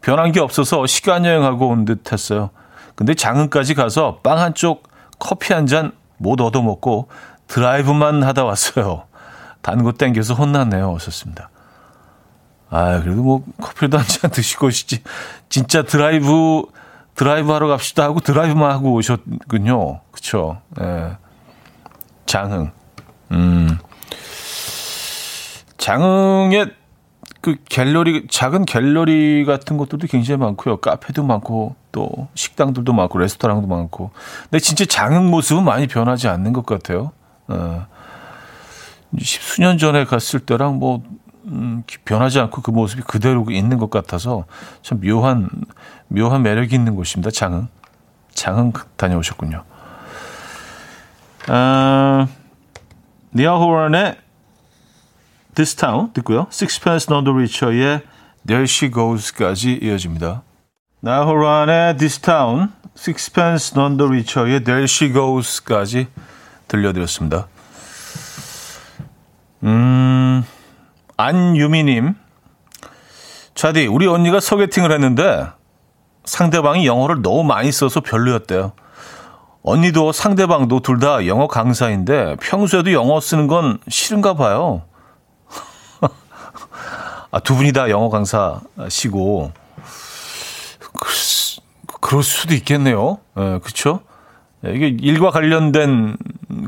변한 0.00 0.32
게 0.32 0.40
없어서 0.40 0.86
시간 0.86 1.24
여행하고 1.24 1.68
온 1.68 1.84
듯 1.84 2.12
했어요. 2.12 2.50
근데 2.94 3.14
장흥까지 3.14 3.74
가서 3.74 4.20
빵 4.22 4.38
한 4.38 4.54
쪽, 4.54 4.88
커피 5.18 5.52
한 5.52 5.66
잔 5.66 5.92
못 6.16 6.40
얻어먹고 6.40 7.08
드라이브만 7.48 8.22
하다 8.22 8.44
왔어요. 8.44 9.04
단 9.62 9.82
거 9.82 9.92
땡겨서 9.92 10.34
혼났네요. 10.34 10.94
하셨습니다. 10.94 11.50
아, 12.70 13.00
그래도 13.00 13.22
뭐 13.22 13.44
커피도 13.60 13.98
한 13.98 14.06
잔 14.06 14.30
드시고 14.30 14.66
오시지. 14.68 15.02
진짜 15.48 15.82
드라이브, 15.82 16.62
드라이브 17.14 17.52
하러 17.52 17.68
갑시다 17.68 18.04
하고 18.04 18.20
드라이브만 18.20 18.70
하고 18.70 18.92
오셨군요. 18.92 20.00
그쵸. 20.10 20.60
예. 20.80 21.16
장흥. 22.26 22.70
음. 23.32 23.78
장흥에 25.78 26.66
그 27.40 27.56
갤러리 27.68 28.26
작은 28.30 28.64
갤러리 28.64 29.44
같은 29.44 29.76
것들도 29.76 30.06
굉장히 30.06 30.38
많고요. 30.38 30.78
카페도 30.78 31.24
많고 31.24 31.76
또 31.92 32.28
식당들도 32.34 32.92
많고 32.92 33.18
레스토랑도 33.18 33.66
많고. 33.66 34.10
근데 34.44 34.58
진짜 34.60 34.84
장흥 34.86 35.30
모습은 35.30 35.62
많이 35.62 35.86
변하지 35.86 36.28
않는 36.28 36.52
것 36.52 36.64
같아요. 36.64 37.12
어. 37.48 37.86
십수년 39.20 39.78
전에 39.78 40.04
갔을 40.04 40.40
때랑 40.40 40.78
뭐 40.78 41.02
음, 41.46 41.82
변하지 42.04 42.40
않고 42.40 42.62
그 42.62 42.70
모습이 42.70 43.02
그대로 43.02 43.44
있는 43.50 43.78
것 43.78 43.90
같아서 43.90 44.44
참 44.82 45.00
묘한 45.00 45.50
묘한 46.08 46.42
매력이 46.42 46.74
있는 46.74 46.94
곳입니다. 46.94 47.30
장흥. 47.30 47.68
장흥 48.34 48.72
다녀오셨군요. 48.96 49.64
아, 51.48 52.26
니아 53.34 53.56
호런의 53.56 54.16
This 55.54 55.76
Town 55.76 56.12
듣고요. 56.12 56.46
Sixpence 56.50 57.06
None 57.10 57.24
the 57.24 57.34
Richer의 57.34 58.00
There 58.46 58.64
She 58.64 58.90
Goes까지 58.90 59.78
이어집니다. 59.82 60.42
나호란의 61.00 61.96
This 61.98 62.18
Town, 62.18 62.70
Sixpence 62.96 63.78
None 63.78 63.98
the 63.98 64.08
Richer의 64.08 64.64
There 64.64 64.84
She 64.84 65.12
Goes까지 65.12 66.08
들려드렸습니다. 66.66 67.46
음, 69.64 70.44
안유미님, 71.16 72.14
차디, 73.54 73.86
우리 73.86 74.06
언니가 74.06 74.40
소개팅을 74.40 74.92
했는데 74.92 75.46
상대방이 76.24 76.86
영어를 76.86 77.22
너무 77.22 77.44
많이 77.44 77.70
써서 77.72 78.00
별로였대요. 78.00 78.72
언니도 79.62 80.12
상대방도 80.12 80.80
둘 80.80 80.98
다 81.00 81.26
영어 81.26 81.46
강사인데 81.46 82.36
평소에도 82.40 82.92
영어 82.92 83.20
쓰는 83.20 83.46
건 83.46 83.78
싫은가 83.88 84.34
봐요. 84.34 84.82
아, 87.30 87.40
두 87.40 87.56
분이 87.56 87.72
다 87.72 87.88
영어 87.90 88.10
강사시고 88.10 89.52
그럴 92.00 92.22
수도 92.22 92.54
있겠네요. 92.54 93.18
예, 93.38 93.40
네, 93.40 93.58
그렇죠? 93.60 94.00
이게 94.66 94.88
일과 95.00 95.30
관련된 95.30 96.16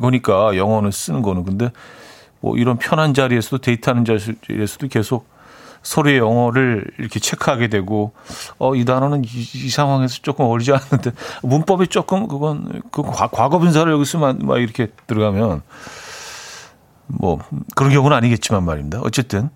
거니까 0.00 0.56
영어는 0.56 0.90
쓰는 0.90 1.22
거는 1.22 1.44
근데 1.44 1.70
뭐 2.40 2.56
이런 2.56 2.78
편한 2.78 3.14
자리에서도 3.14 3.58
데이트하는 3.58 4.04
자리에서도 4.04 4.88
계속 4.88 5.28
서로의 5.86 6.18
영어를 6.18 6.84
이렇게 6.98 7.20
체크하게 7.20 7.68
되고 7.68 8.12
어 8.58 8.74
이 8.74 8.84
단어는 8.84 9.24
이, 9.24 9.28
이 9.28 9.70
상황에서 9.70 10.18
조금 10.22 10.44
어울리지 10.44 10.72
않는데 10.72 11.12
문법이 11.42 11.86
조금 11.86 12.26
그건 12.28 12.82
그 12.90 13.02
과거 13.02 13.58
분사를 13.58 13.90
여기 13.90 14.04
쓰면 14.04 14.40
막 14.42 14.58
이렇게 14.58 14.88
들어가면 15.06 15.62
뭐 17.06 17.38
그런 17.74 17.92
경우는 17.92 18.16
아니겠지만 18.16 18.64
말입니다. 18.64 19.00
어쨌든 19.02 19.48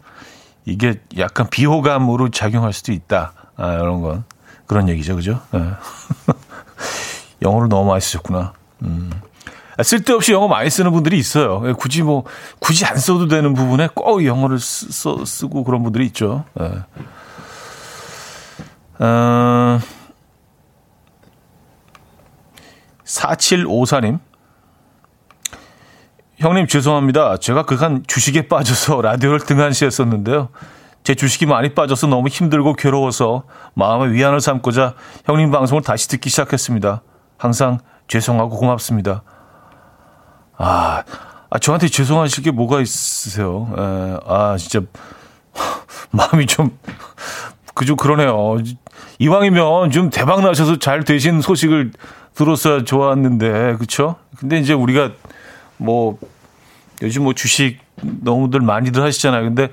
이게 0.64 1.00
약간 1.18 1.48
비호감으로 1.50 2.30
작용할 2.30 2.72
수도 2.72 2.92
있다. 2.92 3.32
아, 3.56 3.74
이런 3.74 4.00
건 4.00 4.24
그런 4.66 4.88
얘기죠, 4.88 5.16
그죠? 5.16 5.40
네. 5.50 5.60
영어를 7.42 7.68
너무 7.68 7.88
많이 7.88 8.00
쓰셨구나. 8.00 8.52
음. 8.82 9.10
아, 9.80 9.82
쓸데없이 9.82 10.32
영어 10.32 10.46
많이 10.46 10.68
쓰는 10.68 10.92
분들이 10.92 11.18
있어요. 11.18 11.62
예, 11.66 11.72
굳이 11.72 12.02
뭐 12.02 12.24
굳이 12.58 12.84
안 12.84 12.96
써도 12.98 13.28
되는 13.28 13.54
부분에 13.54 13.88
꼭 13.94 14.24
영어를 14.24 14.58
쓰, 14.58 14.90
쓰 15.24 15.46
고 15.48 15.64
그런 15.64 15.82
분들이 15.82 16.04
있죠. 16.06 16.44
네. 16.54 16.70
어, 18.98 19.80
4754님. 23.04 24.18
형님 26.36 26.66
죄송합니다. 26.66 27.38
제가 27.38 27.64
그간 27.64 28.02
주식에 28.06 28.48
빠져서 28.48 29.00
라디오를 29.02 29.40
등한시했었는데요. 29.40 30.48
제 31.04 31.14
주식이 31.14 31.46
많이 31.46 31.74
빠져서 31.74 32.06
너무 32.06 32.28
힘들고 32.28 32.74
괴로워서 32.74 33.44
마음의 33.74 34.12
위안을 34.12 34.40
삼고자 34.40 34.94
형님 35.24 35.50
방송을 35.50 35.82
다시 35.82 36.08
듣기 36.08 36.28
시작했습니다. 36.28 37.02
항상 37.38 37.78
죄송하고 38.08 38.56
고맙습니다. 38.58 39.22
아, 40.60 41.02
아 41.48 41.58
저한테 41.58 41.88
죄송하실 41.88 42.44
게 42.44 42.50
뭐가 42.50 42.80
있으세요? 42.82 43.72
에, 43.76 44.18
아, 44.26 44.56
진짜 44.58 44.86
마음이 46.12 46.46
좀 46.46 46.78
그좀 47.74 47.96
그러네요. 47.96 48.58
이왕이면 49.18 49.90
좀 49.90 50.10
대박 50.10 50.42
나셔서 50.42 50.78
잘 50.78 51.04
되신 51.04 51.40
소식을 51.40 51.92
들었어야 52.34 52.84
좋았는데, 52.84 53.76
그쵸? 53.78 54.16
근데 54.36 54.58
이제 54.58 54.74
우리가 54.74 55.12
뭐 55.78 56.18
요즘 57.02 57.24
뭐 57.24 57.32
주식 57.32 57.78
너무들 58.02 58.60
많이들 58.60 59.02
하시잖아요. 59.02 59.42
근데 59.42 59.68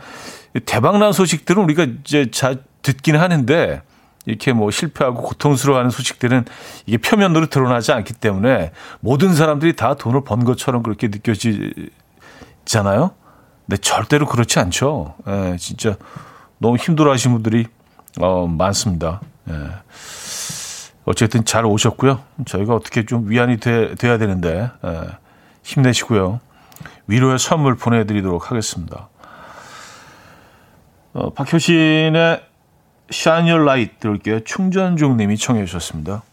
대박난 0.66 1.12
소식들은 1.12 1.64
우리가 1.64 1.86
이제 2.06 2.32
자 2.32 2.56
듣긴 2.82 3.18
하는데 3.18 3.82
이렇게 4.28 4.54
뭐 4.54 4.70
실패하고 4.70 5.24
고통스러워하는 5.24 5.90
소식들은 5.90 6.46
이게 6.86 6.98
표면으로 6.98 7.48
드러나지 7.48 7.94
않기 7.94 8.14
때문에 8.14 8.74
모든 9.00 9.34
사람들이 9.34 9.76
다 9.76 9.96
돈을 9.96 10.24
번 10.26 10.44
것처럼 10.44 10.84
그렇게 10.84 11.08
느껴지잖아요. 11.08 13.12
근데 13.66 13.78
절대로 13.78 14.28
그렇지 14.28 14.60
않죠. 14.60 15.16
예, 15.28 15.56
진짜 15.58 15.96
너무 16.58 16.76
힘들어하시는 16.76 17.36
분들이 17.36 17.68
어, 18.20 18.48
많습니다. 18.48 19.22
예. 19.50 19.54
어쨌든 21.06 21.46
잘 21.46 21.66
오셨고요. 21.66 22.20
저희가 22.46 22.76
어떻게 22.76 23.06
좀 23.06 23.30
위안이 23.30 23.62
돼, 23.62 23.96
돼야 23.96 24.18
되는데 24.18 24.70
에, 24.84 25.02
힘내시고요. 25.64 26.42
위로의 27.08 27.40
선물 27.40 27.78
보내드리도록 27.78 28.52
하겠습니다. 28.52 29.08
어, 31.14 31.32
박효신의 31.32 32.47
Shine 33.12 33.50
Your 33.52 33.64
Light 33.64 34.00
들을게요. 34.00 34.42
충전중 34.42 35.18
님이 35.18 35.38
청해 35.38 35.66
주셨습니다. 35.66 36.24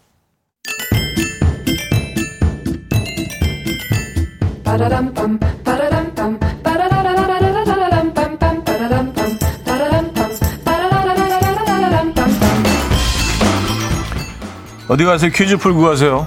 어디 14.88 15.04
가세요? 15.04 15.30
퀴즈 15.32 15.56
풀고 15.56 15.82
가세요. 15.82 16.26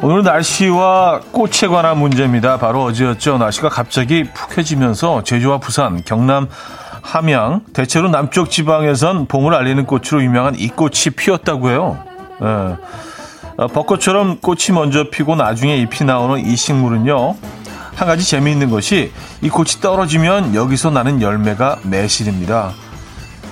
오늘 0.00 0.22
날씨와 0.22 1.22
꽃에 1.32 1.68
관한 1.68 1.98
문제입니다. 1.98 2.56
바로 2.58 2.84
어제였죠. 2.84 3.38
날씨가 3.38 3.68
갑자기 3.68 4.22
푹해지면서 4.32 5.24
제주와 5.24 5.58
부산, 5.58 6.04
경남, 6.04 6.48
함양, 7.02 7.62
대체로 7.72 8.08
남쪽 8.08 8.48
지방에선 8.48 9.26
봄을 9.26 9.54
알리는 9.54 9.84
꽃으로 9.86 10.22
유명한 10.22 10.54
이 10.56 10.68
꽃이 10.68 11.16
피었다고 11.16 11.70
해요. 11.70 11.98
예. 12.40 12.46
어, 13.56 13.66
벚꽃처럼 13.66 14.38
꽃이 14.38 14.66
먼저 14.72 15.10
피고 15.10 15.34
나중에 15.34 15.76
잎이 15.78 16.06
나오는 16.06 16.46
이 16.46 16.54
식물은요. 16.54 17.34
한 17.96 18.06
가지 18.06 18.24
재미있는 18.24 18.70
것이 18.70 19.10
이 19.42 19.48
꽃이 19.48 19.80
떨어지면 19.80 20.54
여기서 20.54 20.90
나는 20.90 21.20
열매가 21.20 21.80
매실입니다. 21.82 22.70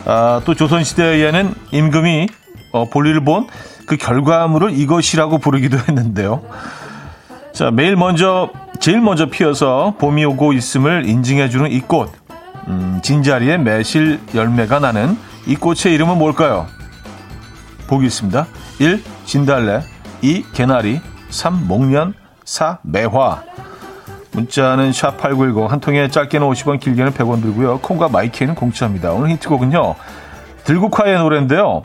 아, 0.04 0.40
또 0.44 0.54
조선시대에는 0.54 1.54
임금이 1.72 2.28
어, 2.70 2.88
볼일을 2.88 3.24
본 3.24 3.48
그 3.86 3.96
결과물을 3.96 4.78
이것이라고 4.78 5.38
부르기도 5.38 5.78
했는데요. 5.78 6.42
자, 7.52 7.70
매일 7.70 7.96
먼저, 7.96 8.50
제일 8.80 9.00
먼저 9.00 9.26
피어서 9.26 9.94
봄이 9.98 10.24
오고 10.24 10.52
있음을 10.52 11.08
인증해주는 11.08 11.70
이 11.70 11.80
꽃. 11.80 12.10
음, 12.68 13.00
진자리에 13.02 13.58
매실 13.58 14.20
열매가 14.34 14.80
나는 14.80 15.16
이 15.46 15.54
꽃의 15.54 15.94
이름은 15.94 16.18
뭘까요? 16.18 16.66
보기 17.86 18.06
있습니다. 18.06 18.46
1. 18.80 19.02
진달래 19.24 19.82
2. 20.20 20.44
개나리 20.52 21.00
3. 21.30 21.68
목련 21.68 22.14
4. 22.44 22.78
매화 22.82 23.42
문자는 24.32 24.90
샵8910 24.90 25.68
한 25.68 25.80
통에 25.80 26.08
짧게는 26.08 26.46
50원 26.48 26.80
길게는 26.80 27.12
100원 27.12 27.40
들고요. 27.40 27.78
콩과 27.78 28.08
마이케이는 28.08 28.54
공짜입니다. 28.54 29.12
오늘 29.12 29.30
힌트곡은요. 29.30 29.94
들국화의 30.64 31.18
노래인데요. 31.18 31.84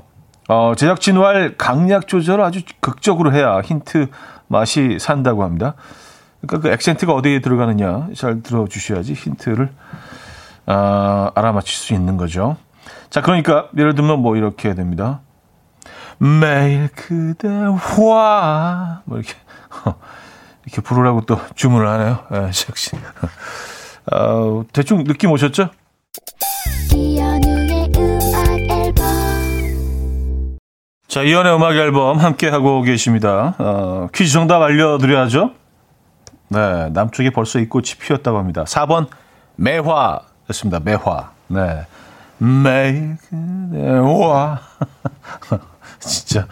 어, 0.51 0.75
제작 0.75 0.99
진활 0.99 1.55
강약 1.57 2.09
조절을 2.09 2.43
아주 2.43 2.59
극적으로 2.81 3.31
해야 3.31 3.61
힌트 3.61 4.09
맛이 4.47 4.97
산다고 4.99 5.45
합니다. 5.45 5.75
그러니까 6.41 6.67
그 6.67 6.73
액센트가 6.73 7.13
어디에 7.13 7.39
들어가느냐 7.39 8.09
잘 8.17 8.43
들어주셔야지 8.43 9.13
힌트를 9.13 9.69
어, 10.65 11.31
알아맞힐 11.33 11.73
수 11.73 11.93
있는 11.93 12.17
거죠. 12.17 12.57
자, 13.09 13.21
그러니까 13.21 13.69
예를 13.77 13.95
들면 13.95 14.19
뭐 14.19 14.35
이렇게 14.35 14.75
됩니다. 14.75 15.21
매일 16.17 16.89
그대와 16.89 17.83
뭐 19.05 19.19
이렇게 19.19 19.35
이렇게 20.67 20.81
부르라고 20.81 21.21
또 21.21 21.39
주문을 21.55 21.87
하네요. 21.87 22.25
네, 22.29 22.37
역시. 22.67 22.97
어, 24.11 24.65
대충 24.73 25.05
느낌 25.05 25.31
오셨죠? 25.31 25.69
자, 31.11 31.23
이연의 31.23 31.53
음악 31.53 31.75
앨범 31.75 32.19
함께 32.19 32.47
하고 32.47 32.81
계십니다. 32.83 33.53
어, 33.57 34.07
퀴즈 34.15 34.31
정답 34.31 34.61
알려드려야죠. 34.61 35.51
네, 36.47 36.89
남쪽에 36.91 37.31
벌써 37.31 37.59
이 37.59 37.67
꽃이 37.67 37.87
피었다고 37.99 38.37
합니다. 38.37 38.63
4번 38.63 39.07
매화였습니다. 39.57 40.79
매화. 40.79 41.31
네. 41.47 41.85
그대와 43.29 44.61
진짜 45.99 46.47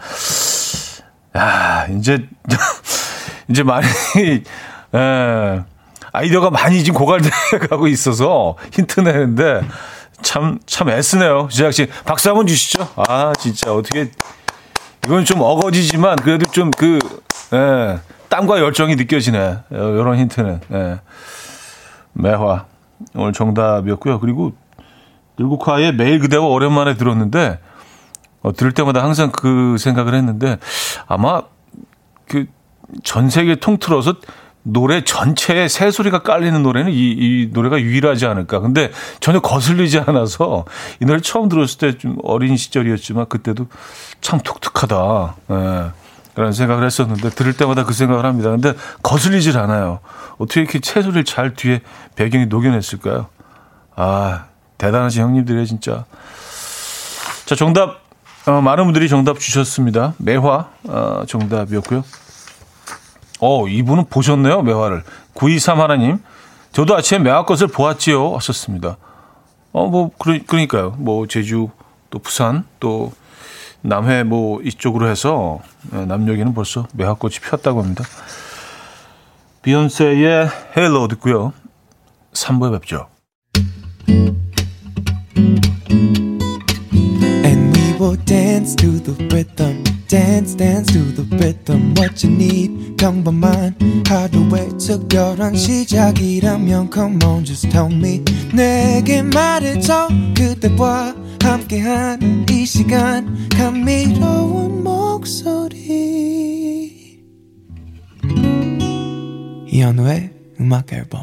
야 1.34 1.86
이제 1.86 2.28
이제 3.48 3.62
많이 3.62 3.86
예, 4.94 5.64
아이디어가 6.12 6.50
많이 6.50 6.84
지금 6.84 6.98
고갈돼 6.98 7.30
가고 7.70 7.88
있어서 7.88 8.56
힌트 8.74 9.00
내는데 9.00 9.62
참 10.22 10.58
참 10.66 10.90
애쓰네요 10.90 11.48
제작진 11.50 11.88
박수 12.04 12.28
한번 12.28 12.46
주시죠 12.46 12.86
아 12.96 13.32
진짜 13.38 13.72
어떻게 13.72 14.10
이건 15.04 15.24
좀 15.24 15.40
어거지지만 15.40 16.16
그래도 16.16 16.46
좀 16.50 16.70
그 16.76 16.98
예, 17.52 17.98
땀과 18.28 18.60
열정이 18.60 18.94
느껴지네. 18.96 19.58
이런 19.70 20.18
힌트는. 20.18 20.60
예. 20.72 21.00
매화. 22.12 22.66
오늘 23.14 23.32
정답이었고요. 23.32 24.20
그리고 24.20 24.52
늘국화의 25.38 25.94
매일 25.94 26.20
그대와 26.20 26.46
오랜만에 26.46 26.94
들었는데 26.94 27.58
어, 28.42 28.52
들을 28.52 28.72
때마다 28.72 29.02
항상 29.02 29.30
그 29.32 29.76
생각을 29.78 30.14
했는데 30.14 30.58
아마 31.06 31.42
그 32.28 32.46
전 33.04 33.30
세계 33.30 33.54
통틀어서 33.54 34.16
노래 34.62 35.02
전체에 35.04 35.68
새 35.68 35.90
소리가 35.90 36.22
깔리는 36.22 36.62
노래는 36.62 36.92
이, 36.92 36.96
이 36.96 37.48
노래가 37.52 37.80
유일하지 37.80 38.26
않을까. 38.26 38.60
근데 38.60 38.90
전혀 39.20 39.40
거슬리지 39.40 39.98
않아서 40.00 40.64
이 41.00 41.04
노래 41.06 41.20
처음 41.20 41.48
들었을 41.48 41.78
때 41.78 41.98
좀 41.98 42.16
어린 42.22 42.56
시절이었지만 42.56 43.26
그때도 43.28 43.66
참 44.20 44.38
독특하다. 44.40 45.34
예. 45.50 45.90
그런 46.34 46.52
생각을 46.52 46.84
했었는데 46.86 47.30
들을 47.30 47.52
때마다 47.54 47.84
그 47.84 47.92
생각을 47.92 48.24
합니다. 48.24 48.50
근데 48.50 48.74
거슬리질 49.02 49.58
않아요. 49.58 49.98
어떻게 50.38 50.60
이렇게 50.60 50.78
새 50.82 51.02
소리를 51.02 51.24
잘 51.24 51.54
뒤에 51.54 51.80
배경이 52.14 52.46
녹여냈을까요? 52.46 53.26
아, 53.96 54.44
대단하신 54.78 55.22
형님들이에요, 55.22 55.66
진짜. 55.66 56.04
자, 57.46 57.54
정답, 57.56 58.00
어, 58.46 58.60
많은 58.60 58.84
분들이 58.84 59.08
정답 59.08 59.38
주셨습니다. 59.40 60.14
매화, 60.18 60.68
어, 60.84 61.24
정답이었고요. 61.26 62.04
어, 63.40 63.66
이분은 63.66 64.06
보셨네요, 64.06 64.62
매화를. 64.62 65.02
9231님. 65.34 66.18
저도 66.72 66.96
아침에 66.96 67.20
매화꽃을 67.20 67.68
보았지요. 67.68 68.30
하셨습니다. 68.30 68.96
어, 69.72 69.86
뭐, 69.86 70.10
그러, 70.18 70.38
그러니까요. 70.46 70.94
뭐, 70.98 71.26
제주, 71.26 71.70
또 72.10 72.18
부산, 72.18 72.64
또 72.78 73.12
남해 73.82 74.24
뭐 74.24 74.60
이쪽으로 74.62 75.08
해서 75.08 75.60
예, 75.94 76.04
남녘에는 76.04 76.54
벌써 76.54 76.86
매화꽃이 76.92 77.36
피었다고 77.42 77.82
합니다. 77.82 78.04
비욘세의 79.62 80.48
Hello 80.76 81.08
듣고요. 81.08 81.52
3부에 82.32 82.72
뵙죠. 82.72 83.06
will 88.00 88.16
dance 88.24 88.74
to 88.76 88.98
the 88.98 89.12
rhythm. 89.28 89.99
Dance 90.10 90.56
dance 90.56 90.92
to 90.92 91.14
the 91.14 91.22
rhythm 91.36 91.94
what 91.96 92.26
you 92.26 92.34
need 92.34 92.96
평범한 92.96 93.76
하루의 94.08 94.70
특별한 94.76 95.54
시작이라면 95.54 96.90
come 96.92 97.24
on 97.24 97.44
just 97.44 97.70
tell 97.70 97.92
me 97.92 98.20
내게 98.52 99.22
말해줘 99.22 100.08
그대와 100.36 101.14
함께한 101.40 102.44
이 102.50 102.66
시간 102.66 103.48
감미로운 103.50 104.82
목소리 104.82 105.70
이현우의 109.68 110.30
음악 110.60 110.92
앨범 110.92 111.22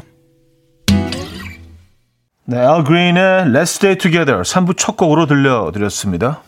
네, 2.46 2.56
알 2.56 2.82
그린의 2.82 3.44
Let's 3.52 3.74
Stay 3.74 3.98
Together 3.98 4.40
3부 4.40 4.78
첫 4.78 4.96
곡으로 4.96 5.26
들려드렸습니다. 5.26 6.47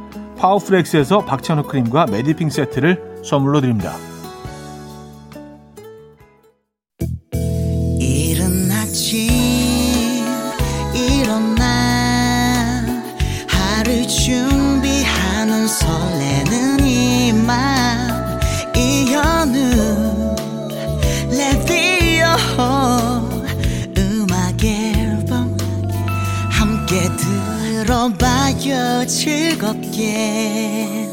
파워프렉스에서 0.41 1.25
박찬호 1.25 1.63
크림과 1.63 2.07
메디핑 2.07 2.49
세트를 2.49 3.21
선물로 3.23 3.61
드립니다. 3.61 3.93
들어봐요 28.61 29.07
즐겁게 29.07 31.09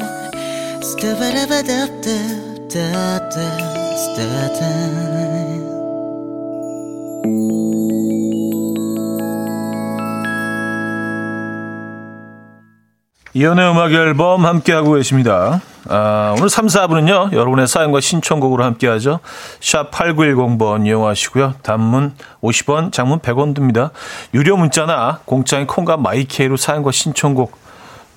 이연의 13.35 13.71
음악 13.71 13.93
앨범 13.93 14.45
함께하고 14.45 14.95
계십니다. 14.95 15.61
아, 15.91 16.35
오늘 16.37 16.51
3, 16.51 16.67
4분은요, 16.67 17.33
여러분의 17.33 17.67
사연과 17.67 18.01
신청곡으로 18.01 18.63
함께하죠. 18.63 19.21
샵 19.61 19.91
8910번 19.91 20.87
이용하시고요. 20.87 21.55
단문 21.63 22.15
50원, 22.43 22.93
장문 22.93 23.21
100원 23.21 23.55
듭니다. 23.55 23.91
유료 24.35 24.59
문자나 24.59 25.21
공짜인 25.25 25.67
콩과 25.67 25.97
마이케이로 25.97 26.59
사연과 26.59 26.93
신청곡 26.93 27.57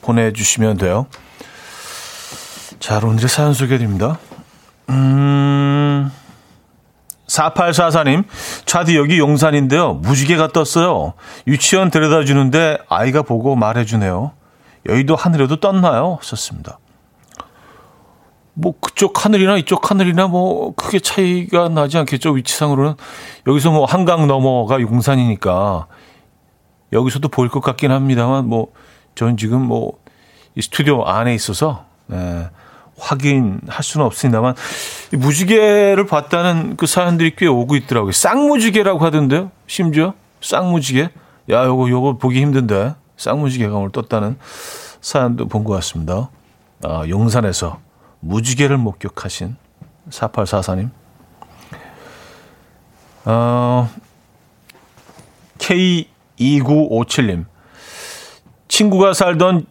보내주시면 0.02 0.78
돼요. 0.78 1.08
자, 2.80 3.00
오늘의 3.02 3.30
사연 3.30 3.54
소개해드립니다. 3.54 4.18
음, 4.90 6.12
4844님, 7.28 8.26
차디 8.66 8.98
여기 8.98 9.18
용산인데요. 9.18 9.94
무지개가 9.94 10.50
떴어요. 10.50 11.14
유치원 11.48 11.90
데려다 11.90 12.26
주는데 12.26 12.80
아이가 12.90 13.22
보고 13.22 13.56
말해주네요. 13.56 14.34
여의도 14.90 15.16
하늘에도 15.16 15.58
떴나요? 15.58 16.20
썼습니다. 16.22 16.80
뭐 18.54 18.74
그쪽 18.80 19.26
하늘이나 19.26 19.58
이쪽 19.58 19.90
하늘이나 19.92 20.28
뭐 20.28 20.74
크게 20.76 21.00
차이가 21.00 21.70
나지 21.70 21.98
않겠죠? 21.98 22.32
위치상으로는. 22.32 22.96
여기서 23.48 23.72
뭐 23.72 23.86
한강 23.86 24.28
넘어가 24.28 24.80
용산이니까 24.82 25.88
여기서도 26.94 27.30
보일 27.30 27.50
것 27.50 27.62
같긴 27.62 27.92
합니다만 27.92 28.48
뭐 28.48 28.68
저는 29.16 29.38
지금 29.38 29.62
뭐 29.62 30.02
이 30.56 30.62
스튜디오 30.62 31.04
안에 31.06 31.34
있어서 31.34 31.86
예, 32.12 32.50
확인할 33.00 33.82
수는 33.82 34.06
없습니다만 34.08 34.54
무지개를 35.14 36.06
봤다는 36.06 36.76
그 36.76 36.88
사연들이 36.88 37.36
꽤 37.38 37.48
오고 37.48 37.78
있더라고요. 37.78 38.12
쌍무지개라고 38.12 39.00
하던데요? 39.00 39.50
심지어? 39.68 40.14
쌍무지개? 40.42 41.10
야 41.52 41.66
요거 41.66 41.90
요거 41.90 42.18
보기 42.18 42.42
힘든데. 42.42 42.96
쌍무지개가 43.16 43.76
오늘 43.78 43.92
떴다는 43.92 44.38
사연도 45.00 45.48
본 45.48 45.64
것 45.64 45.72
같습니다. 45.76 46.30
아 46.84 47.06
용산에서 47.08 47.80
무지개를 48.22 48.78
목격하신 48.78 49.56
4844님. 50.10 50.90
어, 53.26 53.90
K2957님. 55.60 57.46
친구가 58.68 59.14
살던 59.14 59.66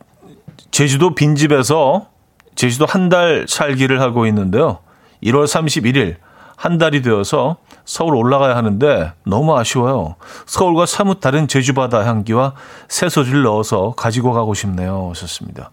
제주도 0.71 1.15
빈집에서 1.15 2.09
제주도 2.55 2.87
한 2.87 3.09
달 3.09 3.47
살기를 3.49 4.01
하고 4.01 4.27
있는데요. 4.27 4.79
1월 5.23 5.45
31일 5.45 6.17
한 6.57 6.77
달이 6.79 7.03
되어서 7.03 7.57
서울 7.85 8.15
올라가야 8.15 8.55
하는데 8.55 9.13
너무 9.25 9.57
아쉬워요. 9.57 10.17
서울과 10.47 10.87
사뭇 10.87 11.21
다른 11.21 11.49
제주 11.49 11.73
바다 11.75 12.05
향기와 12.07 12.55
새소리를 12.89 13.43
넣어서 13.43 13.95
가지고 13.97 14.33
가고 14.33 14.55
싶네요. 14.55 15.09
하셨습니다. 15.11 15.71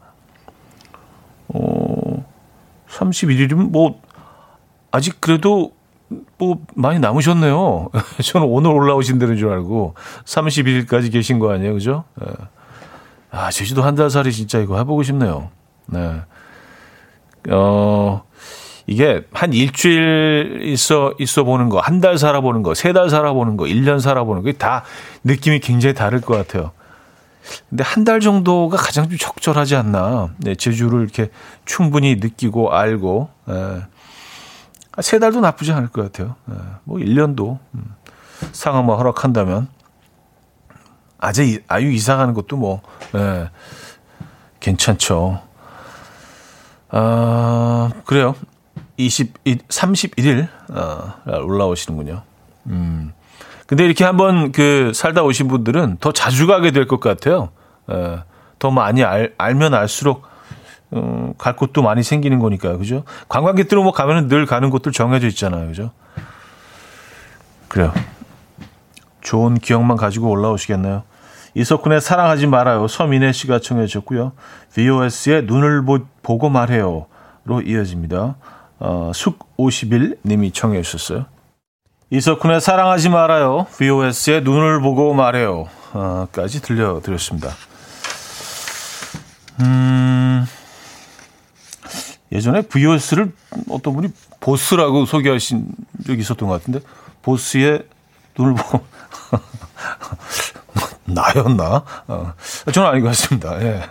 어, 1.50 1.97
31일이면 2.98 3.72
뭐 3.72 4.00
아직 4.92 5.20
그래도 5.22 5.72
뭐 6.38 6.60
많이 6.76 7.00
남으셨네요. 7.00 7.90
저는 8.24 8.48
오늘 8.48 8.72
올라오신다는 8.72 9.38
줄 9.38 9.52
알고 9.52 9.96
31일까지 10.26 11.12
계신 11.12 11.40
거 11.40 11.52
아니에요, 11.52 11.74
그죠? 11.74 12.04
네. 12.20 12.28
아 13.30 13.52
제주도 13.52 13.84
한 13.84 13.96
달 13.96 14.10
살이 14.10 14.32
진짜 14.32 14.60
이거 14.60 14.78
해보고 14.78 15.04
싶네요. 15.04 15.50
네. 15.88 16.22
어 17.50 18.24
이게 18.88 19.22
한 19.34 19.52
일주일 19.54 20.62
있어 20.64 21.14
있어 21.20 21.44
보는 21.44 21.68
거, 21.70 21.80
한 21.82 22.00
달 22.00 22.18
살아보는 22.18 22.64
거, 22.64 22.74
세 22.74 22.94
달 22.94 23.10
살아보는 23.10 23.58
거, 23.58 23.66
1년 23.66 24.00
살아보는 24.00 24.44
거, 24.44 24.52
다 24.54 24.84
느낌이 25.26 25.60
굉장히 25.60 25.94
다를 25.94 26.22
것 26.22 26.36
같아요. 26.38 26.72
근데 27.70 27.84
한 27.84 28.04
달 28.04 28.20
정도가 28.20 28.78
가장 28.78 29.10
좀 29.10 29.18
적절하지 29.18 29.76
않나. 29.76 30.30
네, 30.38 30.56
제주를 30.56 31.02
이렇게 31.02 31.30
충분히 31.66 32.16
느끼고 32.16 32.74
알고, 32.74 33.30
예. 33.50 33.84
세 35.02 35.20
달도 35.20 35.42
나쁘지 35.42 35.72
않을 35.74 35.90
것 35.90 36.02
같아요. 36.04 36.36
예. 36.50 36.56
뭐 36.84 36.98
1년도 37.00 37.60
음, 37.76 37.96
상황만 38.52 38.98
허락한다면 38.98 39.68
아주 41.20 41.60
아유 41.68 41.92
이사 41.92 42.16
가는 42.18 42.34
것도 42.34 42.58
뭐 42.58 42.82
예. 43.16 43.50
괜찮죠. 44.60 45.42
아 46.90 47.92
그래요. 48.06 48.36
20 48.98 49.44
31일 49.44 50.48
아, 50.74 51.16
올라오시는군요. 51.26 52.24
음. 52.68 53.14
근데 53.68 53.86
이렇게 53.86 54.04
한번 54.06 54.52
그 54.52 54.92
살다 54.96 55.24
오신 55.24 55.48
분들은 55.48 55.98
더 56.00 56.12
자주 56.12 56.48
가게 56.48 56.72
될 56.72 56.88
것 56.88 57.00
같아요. 57.00 57.50
에, 57.92 58.18
더 58.60 58.72
많이 58.72 59.04
알, 59.04 59.34
알면 59.38 59.74
알수록 59.74 60.24
음, 60.94 61.34
갈 61.38 61.56
곳도 61.56 61.82
많이 61.84 62.02
생기는 62.02 62.40
거니까요. 62.40 62.78
그죠? 62.80 63.04
관광객들은 63.28 63.84
뭐 63.84 63.92
가면은 63.92 64.30
늘 64.30 64.46
가는 64.46 64.70
곳들 64.70 64.94
정해져 64.94 65.28
있잖아요. 65.28 65.68
그죠? 65.68 65.92
그래요. 67.68 67.94
좋은 69.22 69.56
기억만 69.56 69.98
가지고 69.98 70.30
올라오시겠나요? 70.30 71.04
이석훈의 71.54 72.00
사랑하지 72.00 72.48
말아요. 72.48 72.88
서민혜 72.88 73.34
씨가 73.34 73.60
청해 73.60 73.88
주셨고요. 73.88 74.32
VOS의 74.74 75.44
눈을 75.44 75.84
보, 75.84 76.00
보고 76.24 76.50
말해요로 76.50 77.62
이어집니다. 77.66 78.36
어, 78.80 79.12
숙 79.14 79.40
50일 79.58 80.18
님이 80.26 80.52
청해 80.52 80.82
주셨어요. 80.84 81.26
이석훈의 82.10 82.62
사랑하지 82.62 83.10
말아요. 83.10 83.68
VOS의 83.78 84.42
눈을 84.42 84.80
보고 84.80 85.14
말해요. 85.14 85.68
어, 85.94 86.28
까지 86.32 86.62
들려드렸습니다. 86.62 87.50
음, 89.60 90.46
예전에 92.32 92.62
VOS를 92.62 93.34
어떤 93.70 93.96
분이 93.96 94.10
보스라고 94.40 95.06
소개하신 95.06 95.68
적이 96.06 96.22
있었던 96.22 96.48
것 96.48 96.60
같은데, 96.60 96.80
보스의 97.24 97.84
눈을 98.38 98.56
보고, 98.56 98.86
나였나? 101.06 101.84
어, 102.08 102.34
저는 102.72 102.90
아닌 102.90 103.02
것 103.02 103.10
같습니다. 103.10 103.62
예. 103.62 103.84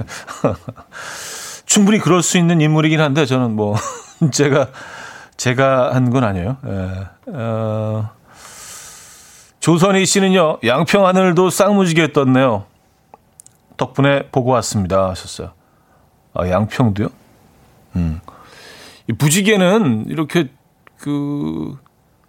충분히 1.66 1.98
그럴 1.98 2.22
수 2.22 2.38
있는 2.38 2.62
인물이긴 2.62 3.00
한데, 3.00 3.26
저는 3.26 3.57
뭐, 3.57 3.76
제가 4.33 4.68
제가 5.50 5.94
한 5.94 6.11
건 6.11 6.24
아니에요. 6.24 6.56
예. 6.66 7.30
어, 7.32 8.11
조선희 9.61 10.04
씨는요, 10.04 10.59
양평 10.64 11.06
하늘도 11.06 11.50
쌍무지개 11.50 12.12
떴네요. 12.12 12.64
덕분에 13.76 14.28
보고 14.32 14.50
왔습니다. 14.50 15.09
하셨어요. 15.11 15.52
아, 16.35 16.48
양평도요? 16.48 17.09
음. 17.94 18.20
이 19.09 19.12
무지개는 19.16 20.06
이렇게 20.09 20.48
그, 20.98 21.78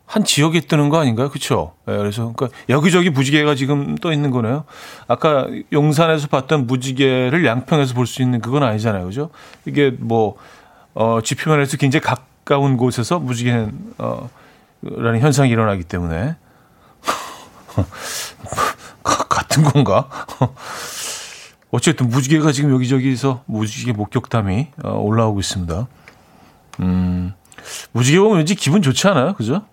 한 0.06 0.24
지역에 0.24 0.60
뜨는 0.60 0.90
거 0.90 1.00
아닌가요? 1.00 1.30
그쵸? 1.30 1.74
네, 1.88 1.98
그래서, 1.98 2.34
그러니까 2.36 2.56
여기저기 2.70 3.10
무지개가 3.10 3.56
지금 3.56 3.96
떠 3.96 4.14
있는 4.14 4.30
거네요. 4.30 4.66
아까 5.08 5.48
용산에서 5.74 6.28
봤던 6.28 6.68
무지개를 6.68 7.44
양평에서 7.48 7.96
볼 7.96 8.06
수 8.06 8.22
있는 8.22 8.42
그건 8.42 8.62
아니잖아요. 8.62 9.06
그죠? 9.06 9.32
이게 9.66 9.90
뭐, 9.90 10.36
어, 10.94 11.22
지표면에서 11.24 11.78
굉장히 11.78 12.04
가까운 12.48 12.78
곳에서 12.78 13.20
무지개, 13.20 13.68
어, 13.98 14.30
라는 14.82 15.20
현상이 15.20 15.50
일어나기 15.50 15.84
때문에. 15.84 16.38
같은 19.04 19.64
건가? 19.64 20.08
어쨌든 21.72 22.08
무지개가 22.08 22.54
지금 22.54 22.72
여기저기서 22.72 23.44
무지개 23.46 23.92
목격담이 23.92 24.70
어, 24.86 24.94
올라오고 24.94 25.42
있습니다. 25.42 25.88
음, 26.80 27.34
무지개 27.92 28.18
보면 28.20 28.38
왠지 28.38 28.56
기분 28.56 28.82
좋지 28.82 29.06
않아요? 29.10 29.34
그죠? 29.34 29.64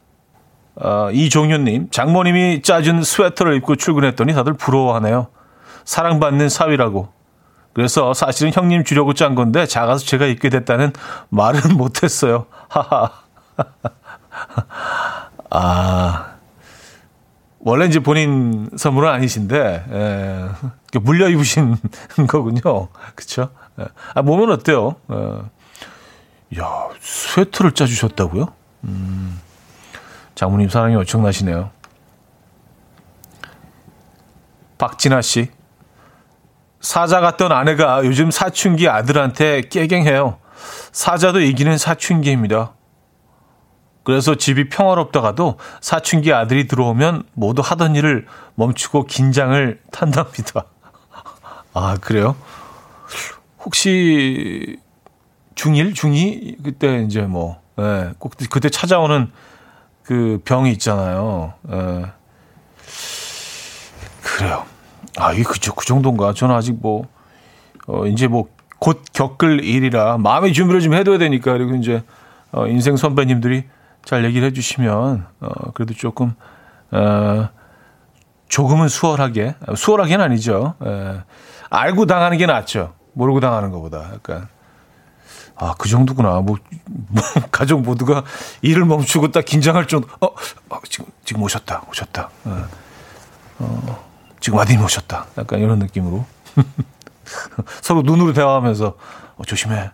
아, 0.77 1.11
이종현님, 1.13 1.91
장모님이 1.91 2.63
짜준 2.63 3.05
스웨터를 3.05 3.55
입고 3.59 3.77
출근했더니 3.77 4.35
다들 4.35 4.55
부러워하네요. 4.55 5.29
사랑받는 5.85 6.49
사위라고. 6.49 7.14
그래서 7.75 8.15
사실은 8.15 8.53
형님 8.53 8.85
주려고 8.85 9.15
짠 9.15 9.35
건데 9.35 9.67
작아서 9.67 10.05
제가 10.07 10.27
입게 10.27 10.49
됐다는 10.49 10.93
말은 11.29 11.75
못했어요. 11.77 12.47
하하. 12.69 13.11
아, 15.51 16.35
원래 17.61 17.87
이제 17.87 17.99
본인 18.01 18.69
선물은 18.77 19.09
아니신데, 19.11 19.85
에, 19.91 20.99
물려 21.01 21.29
입으신 21.29 21.77
거군요. 22.29 22.89
에, 23.79 23.85
아, 24.15 24.23
몸은 24.23 24.51
어때요? 24.51 24.97
에, 25.11 26.61
야, 26.61 26.89
스웨터를 27.01 27.73
짜주셨다고요? 27.73 28.53
음, 28.85 29.41
장모님 30.35 30.69
사랑이 30.69 30.95
엄청나시네요. 30.97 31.71
박진아 34.79 35.23
씨. 35.23 35.51
사자 36.85 37.21
같던 37.21 37.51
아내가 37.51 38.05
요즘 38.05 38.31
사춘기 38.31 38.91
아들한테 38.91 39.63
깨갱해요. 39.63 40.39
사자도 40.93 41.41
이기는 41.41 41.79
사춘기입니다. 41.79 42.75
그래서 44.03 44.35
집이 44.35 44.69
평화롭다가도 44.69 45.59
사춘기 45.81 46.35
아들이 46.35 46.69
들어오면 46.69 47.23
모두 47.33 47.63
하던 47.65 47.97
일을 47.97 48.27
멈추고 48.57 49.07
긴장을 49.07 49.81
탄답니다. 49.91 50.67
아, 51.73 51.97
그래요? 52.03 52.37
혹시 53.61 54.77
중1, 55.55 55.95
중2? 55.95 56.63
그때 56.65 57.03
이제 57.03 57.23
뭐, 57.23 57.63
예, 57.79 58.11
꼭 58.19 58.35
그때 58.51 58.69
찾아오는 58.69 59.33
그 60.03 60.39
병이 60.45 60.71
있잖아요. 60.73 61.55
예. 61.73 62.05
그래요. 64.23 64.74
아, 65.19 65.33
이게 65.33 65.43
그죠. 65.43 65.75
그 65.75 65.85
정도인가? 65.85 66.33
저는 66.35 66.55
아직 66.55 66.77
뭐, 66.81 67.07
어, 67.87 68.07
이제 68.07 68.27
뭐, 68.27 68.49
곧 68.79 69.03
겪을 69.13 69.65
일이라 69.65 70.19
마음의 70.19 70.53
준비를 70.53 70.81
좀 70.81 70.95
해둬야 70.95 71.19
되니까. 71.19 71.53
그리고 71.53 71.75
이제, 71.77 72.03
어, 72.53 72.67
인생 72.67 72.97
선배님들이 72.97 73.65
잘 74.05 74.25
얘기를 74.25 74.47
해주시면 74.49 75.27
어, 75.41 75.71
그래도 75.73 75.95
조금 75.95 76.35
어, 76.91 77.49
조금은 78.49 78.89
수월하게 78.89 79.55
수월하게는 79.75 80.25
아니죠. 80.25 80.75
에, 80.85 81.21
알고 81.71 82.07
당하는 82.07 82.37
게 82.37 82.47
낫죠. 82.47 82.93
모르고 83.15 83.41
당하는 83.41 83.71
것보다 83.71 84.11
약간 84.13 84.49
아 85.57 85.75
그 85.79 85.89
정도구나. 85.89 86.41
뭐, 86.41 86.57
뭐, 86.87 87.23
가족 87.51 87.83
모두가 87.83 88.25
일을 88.63 88.85
멈추고 88.85 89.31
딱 89.31 89.45
긴장할 89.45 89.87
정도. 89.87 90.09
어, 90.21 90.27
어 90.69 90.81
지금 90.89 91.07
지금 91.25 91.43
오셨다 91.43 91.83
오셨다. 91.89 92.31
어, 92.45 92.67
어 93.61 94.14
지금 94.45 94.59
아드님 94.59 94.85
오셨다. 94.85 95.25
약간 95.39 95.59
이런 95.59 95.79
느낌으로 95.79 96.27
서로 97.81 98.03
눈으로 98.03 98.35
대화하면서 98.35 98.95
어, 99.37 99.45
조심해. 99.47 99.91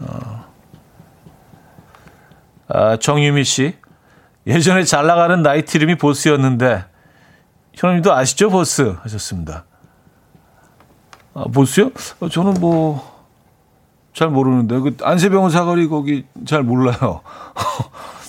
어, 0.00 0.44
아, 2.66 2.96
정유미 2.96 3.44
씨. 3.44 3.76
예전에 4.48 4.82
잘 4.82 5.06
나가는 5.06 5.40
나이트 5.42 5.76
이름이 5.76 5.94
보스였는데, 5.94 6.86
현우님도 7.74 8.12
아시죠? 8.12 8.50
보스? 8.50 8.96
하셨습니다. 9.02 9.64
아, 11.34 11.44
보스요? 11.44 11.92
어, 12.18 12.28
저는 12.28 12.54
뭐, 12.54 13.24
잘 14.12 14.28
모르는데. 14.28 14.76
그 14.80 14.96
안세병원 15.00 15.52
사거리 15.52 15.86
거기 15.86 16.26
잘 16.48 16.64
몰라요. 16.64 17.20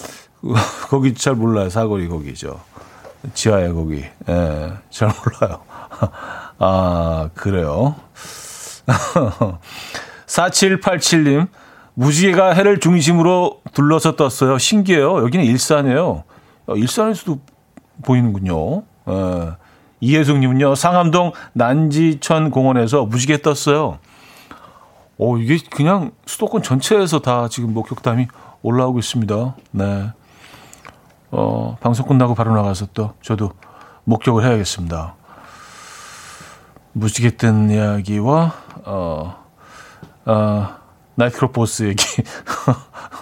거기 0.91 1.15
잘 1.15 1.33
몰라요. 1.33 1.71
사거리 1.71 2.07
거기죠. 2.07 2.62
지하에 3.34 3.69
거기. 3.69 4.03
예, 4.29 4.73
잘 4.89 5.10
몰라요. 5.10 5.62
아, 6.60 7.29
그래요. 7.34 7.95
4787님. 10.25 11.47
무지개가 11.95 12.53
해를 12.53 12.79
중심으로 12.79 13.60
둘러서 13.73 14.15
떴어요. 14.15 14.58
신기해요. 14.58 15.17
여기는 15.17 15.45
일산이에요. 15.45 16.23
어, 16.67 16.75
일산에서도 16.75 17.39
보이는군요. 18.03 18.84
예. 19.10 19.51
이혜숙님은요, 20.01 20.75
상암동 20.75 21.34
난지천 21.53 22.51
공원에서 22.51 23.05
무지개 23.05 23.41
떴어요. 23.41 23.99
오, 25.17 25.38
이게 25.38 25.58
그냥 25.69 26.12
수도권 26.25 26.63
전체에서 26.63 27.19
다 27.19 27.49
지금 27.49 27.73
목격담이 27.73 28.27
올라오고 28.62 28.99
있습니다. 28.99 29.55
네. 29.71 30.12
어, 31.32 31.78
방송 31.80 32.08
끝나고 32.08 32.36
바로 32.36 32.56
나가서 32.56 32.88
또 32.94 33.13
저도 33.22 33.52
목격을 34.06 34.44
해야겠습니다. 34.44 35.15
무지개 36.94 37.38
뜬 37.38 37.70
이야기와, 37.70 38.54
어, 38.86 39.46
어, 40.26 40.68
나이트클럽 41.15 41.54
보스 41.54 41.84
얘기. 41.84 42.04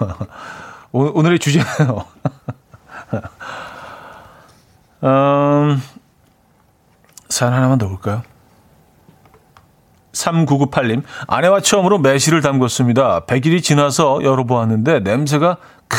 오늘의 0.91 1.39
주제네요. 1.39 2.05
음, 5.03 5.81
사연 7.29 7.53
하나만 7.53 7.77
더 7.77 7.87
볼까요? 7.89 8.23
3998님, 10.13 11.03
아내와 11.27 11.59
처음으로 11.61 11.99
매실을 11.99 12.41
담궜습니다. 12.41 13.27
100일이 13.27 13.61
지나서 13.61 14.23
열어보았는데 14.23 15.01
냄새가 15.01 15.57
크, 15.87 15.97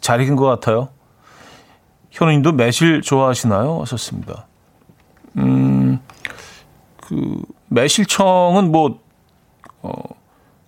잘 0.00 0.20
익은 0.20 0.36
것 0.36 0.44
같아요. 0.46 0.90
현우님도 2.16 2.52
매실 2.52 3.02
좋아하시나요? 3.02 3.80
하셨습니다. 3.82 4.46
음, 5.36 6.00
그, 7.02 7.42
매실청은 7.68 8.72
뭐, 8.72 9.00
어, 9.82 9.92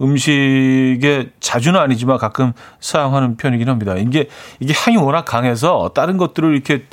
음식에 0.01 1.31
자주는 1.41 1.79
아니지만 1.81 2.19
가끔 2.19 2.53
사용하는 2.81 3.37
편이긴 3.37 3.69
합니다. 3.69 3.97
이게 3.97 4.29
이게 4.61 4.73
향이 4.77 4.97
워낙 4.99 5.25
강해서 5.25 5.91
다른 5.95 6.19
것들을 6.19 6.55
이렇게 6.55 6.85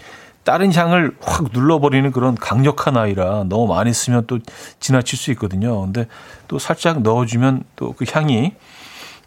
다른 0.44 0.74
향을 0.74 1.18
확 1.22 1.50
눌러버리는 1.54 2.10
그런 2.12 2.34
강력한 2.34 2.98
아이라 2.98 3.44
너무 3.48 3.68
많이 3.68 3.94
쓰면 3.94 4.26
또 4.26 4.40
지나칠 4.80 5.20
수 5.20 5.32
있거든요. 5.32 5.82
근데 5.82 6.08
또 6.48 6.58
살짝 6.58 7.02
넣어주면 7.02 7.64
또 7.76 7.94
그 7.96 8.06
향이 8.12 8.54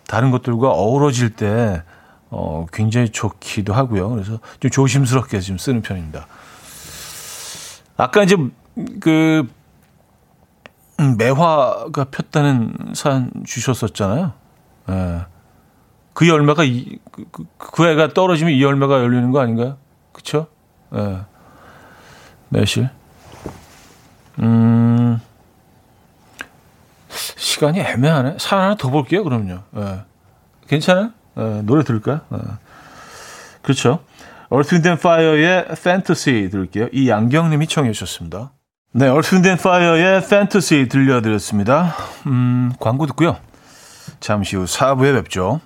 다른 0.08 0.30
것들과 0.32 0.70
어우러질 0.70 1.30
때 1.36 1.82
어, 2.30 2.66
굉장히 2.72 3.08
좋기도 3.08 3.72
하고요. 3.72 4.10
그래서 4.10 4.38
좀 4.60 4.70
조심스럽게 4.70 5.40
지금 5.40 5.58
쓰는 5.58 5.82
편입니다. 5.82 6.26
아까 7.96 8.22
이제 8.22 8.36
그 9.00 9.48
음, 11.00 11.16
매화가 11.16 12.04
폈다는 12.04 12.74
사연 12.94 13.30
주셨었잖아요. 13.44 14.32
예. 14.90 15.26
그 16.12 16.28
열매가 16.28 16.64
이, 16.64 16.98
그, 17.12 17.24
그, 17.30 17.44
그 17.56 17.86
애가 17.86 18.12
떨어지면 18.14 18.52
이 18.52 18.62
열매가 18.62 19.00
열리는 19.00 19.30
거 19.30 19.40
아닌가요? 19.40 19.76
그쵸? 20.12 20.48
예. 20.94 21.20
매실. 22.48 22.90
음, 24.40 25.20
시간이 27.08 27.78
애매하네. 27.80 28.36
사연 28.38 28.64
하나 28.64 28.74
더 28.74 28.90
볼게요, 28.90 29.22
그럼요. 29.22 29.60
예. 29.76 30.04
괜찮아요? 30.66 31.12
예, 31.38 31.62
노래 31.62 31.84
들을까요? 31.84 32.20
예. 32.32 32.38
그렇죠. 33.62 34.00
And 34.86 35.00
Fire의 35.00 35.66
Fantasy 35.72 36.50
들을게요. 36.50 36.88
이 36.92 37.08
양경님이 37.08 37.66
청해 37.66 37.92
주셨습니다. 37.92 38.52
네, 38.92 39.08
and 39.46 39.60
Fire의 39.60 40.22
Fantasy 40.22 40.88
들려드렸습니다. 40.88 41.94
음, 42.26 42.72
광고 42.80 43.06
듣고요. 43.06 43.36
잠시 44.20 44.56
후 44.56 44.64
4부에 44.64 45.14
뵙죠. 45.22 45.60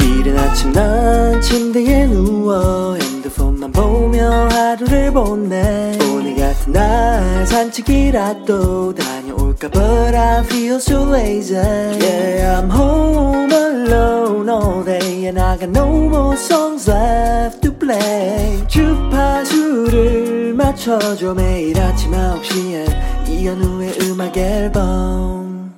이른 0.00 0.38
아침 0.38 0.72
난 0.72 1.40
침대에 1.40 2.06
누워 2.06 2.96
핸드폰만 2.96 3.72
보며 3.72 4.48
하루를 4.50 5.12
보내 5.12 5.98
오늘 6.12 6.36
같은 6.36 6.72
날 6.72 7.46
산책이라도 7.46 8.94
다녀올까 8.94 9.21
But 9.70 10.14
I 10.14 10.42
feel 10.44 10.80
so 10.80 11.04
lazy 11.04 11.54
Yeah 11.54 12.58
I'm 12.58 12.68
home 12.68 13.52
alone 13.52 14.48
all 14.48 14.82
day 14.82 15.26
And 15.26 15.38
I 15.38 15.56
got 15.56 15.70
no 15.70 16.08
more 16.08 16.36
songs 16.36 16.90
left 16.90 17.62
to 17.62 17.72
play 17.72 18.66
주파수를 18.66 20.54
맞춰줘 20.54 21.34
매일 21.34 21.80
아침 21.80 22.10
9시에 22.10 23.28
이현우의 23.28 23.98
음악 24.02 24.36
앨범 24.36 25.74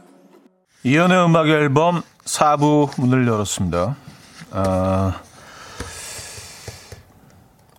이연의 0.82 1.24
음악 1.24 1.49
앨범 1.49 2.03
4부 2.24 3.01
문을 3.01 3.26
열었습니다. 3.26 3.97
아, 4.53 5.20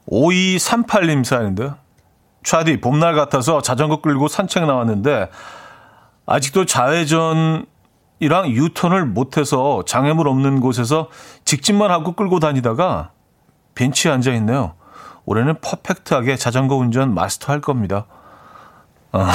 5238님 0.10 1.24
사연인데요. 1.24 1.76
차디, 2.43 2.82
봄날 2.82 3.16
같아서 3.16 3.62
자전거 3.62 4.01
끌고 4.01 4.28
산책 4.28 4.66
나왔는데, 4.66 5.30
아직도 6.26 6.66
좌회전이랑 6.66 7.66
유턴을 8.48 9.06
못해서 9.06 9.84
장애물 9.86 10.28
없는 10.28 10.60
곳에서 10.60 11.10
직진만 11.46 11.92
하고 11.92 12.14
끌고 12.14 12.40
다니다가 12.40 13.12
벤치에 13.76 14.12
앉아 14.12 14.32
있네요. 14.34 14.74
올해는 15.26 15.60
퍼펙트하게 15.62 16.38
자전거 16.38 16.76
운전 16.76 17.14
마스터할 17.14 17.62
겁니다. 17.62 18.06
아, 19.12 19.32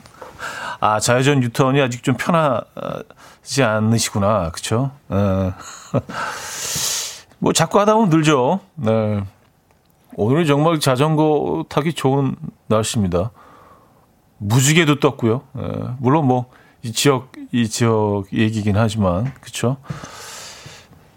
아 0.80 1.00
좌회전 1.00 1.42
유턴이 1.42 1.80
아직 1.80 2.02
좀 2.02 2.16
편하지 2.16 3.62
않으시구나. 3.62 4.52
어. 5.08 5.52
뭐 7.40 7.52
자꾸 7.52 7.78
하다 7.80 7.94
보면 7.94 8.10
늘죠. 8.10 8.60
네. 8.74 9.22
오늘은 10.14 10.46
정말 10.46 10.80
자전거 10.80 11.64
타기 11.68 11.92
좋은 11.92 12.34
날씨입니다. 12.66 13.30
무지개도 14.38 15.00
떴고요. 15.00 15.42
예, 15.58 15.62
물론 15.98 16.26
뭐 16.26 16.46
이 16.82 16.92
지역 16.92 17.32
이 17.52 17.68
지역 17.68 18.24
얘기긴 18.32 18.76
하지만 18.76 19.32
그렇죠. 19.40 19.78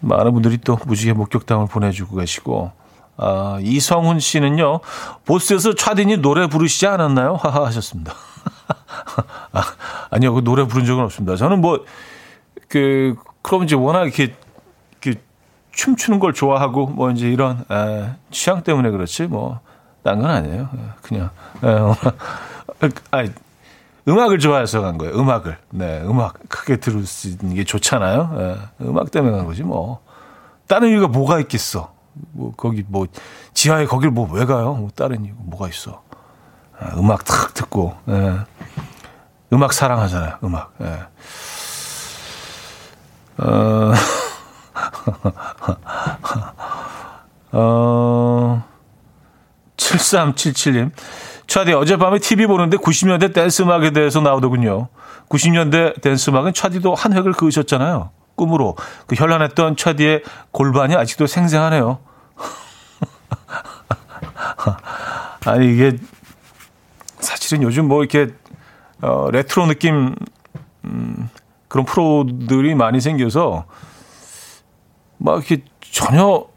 많은 0.00 0.32
분들이 0.32 0.58
또 0.58 0.76
무지개 0.86 1.12
목격담을 1.12 1.68
보내주고 1.68 2.16
계시고 2.16 2.72
아, 3.16 3.58
이성훈 3.60 4.18
씨는요 4.18 4.80
보스에서 5.24 5.74
차디니 5.74 6.16
노래 6.18 6.48
부르시지 6.48 6.86
않았나요? 6.88 7.36
하하 7.36 7.66
하셨습니다. 7.66 8.12
아, 9.52 9.62
아니요 10.10 10.34
그 10.34 10.42
노래 10.42 10.66
부른 10.66 10.84
적은 10.84 11.04
없습니다. 11.04 11.36
저는 11.36 11.60
뭐그 11.60 13.14
그럼 13.42 13.62
이제 13.64 13.76
워낙 13.76 14.02
이렇게 14.02 14.34
그 15.00 15.14
춤추는 15.70 16.18
걸 16.18 16.32
좋아하고 16.32 16.88
뭐 16.88 17.10
이제 17.12 17.28
이런 17.30 17.64
에, 17.70 18.10
취향 18.32 18.62
때문에 18.62 18.90
그렇지 18.90 19.24
뭐 19.24 19.60
딴 20.02 20.20
건 20.20 20.30
아니에요. 20.30 20.68
예, 20.76 20.80
그냥 21.02 21.30
에, 21.62 21.68
아니, 23.10 23.30
음악을 24.08 24.38
좋아해서 24.38 24.80
간 24.80 24.98
거예요. 24.98 25.14
음악을 25.14 25.56
네 25.70 26.02
음악 26.04 26.34
크게 26.48 26.76
들을 26.76 27.04
수 27.06 27.28
있는 27.28 27.54
게 27.54 27.64
좋잖아요. 27.64 28.30
에, 28.80 28.84
음악 28.86 29.10
때문에 29.10 29.36
간 29.36 29.46
거지 29.46 29.62
뭐 29.62 30.00
다른 30.66 30.88
이유가 30.90 31.06
뭐가 31.08 31.38
있겠어. 31.40 31.92
뭐 32.32 32.52
거기 32.56 32.84
뭐 32.86 33.06
지하에 33.54 33.86
거길 33.86 34.10
뭐 34.10 34.28
왜 34.32 34.44
가요? 34.44 34.74
뭐 34.74 34.90
다른 34.94 35.24
이유 35.24 35.32
뭐가 35.36 35.68
있어. 35.68 36.02
아, 36.78 36.94
음악 36.98 37.24
탁 37.24 37.54
듣고 37.54 37.94
에, 38.08 38.36
음악 39.52 39.72
사랑하잖아요. 39.72 40.38
음악. 40.44 40.72
에. 40.80 40.98
어. 43.38 43.92
어, 47.54 48.64
7377님. 49.98 50.90
차디, 51.46 51.72
어젯밤에 51.72 52.18
TV 52.18 52.46
보는데 52.46 52.76
90년대 52.76 53.34
댄스 53.34 53.62
음악에 53.62 53.90
대해서 53.90 54.20
나오더군요. 54.20 54.88
90년대 55.28 56.00
댄스 56.00 56.30
음악은 56.30 56.54
차디도 56.54 56.94
한 56.94 57.12
획을 57.12 57.32
그으셨잖아요. 57.32 58.10
꿈으로. 58.34 58.76
그 59.06 59.14
현란했던 59.14 59.76
차디의 59.76 60.22
골반이 60.50 60.96
아직도 60.96 61.26
생생하네요. 61.26 61.98
아니, 65.44 65.72
이게 65.72 65.96
사실은 67.18 67.62
요즘 67.62 67.88
뭐 67.88 68.02
이렇게, 68.02 68.32
어, 69.00 69.28
레트로 69.30 69.66
느낌, 69.66 70.14
음, 70.84 71.28
그런 71.68 71.86
프로들이 71.86 72.74
많이 72.74 73.00
생겨서 73.00 73.64
막 75.18 75.36
이렇게 75.36 75.64
전혀 75.80 76.51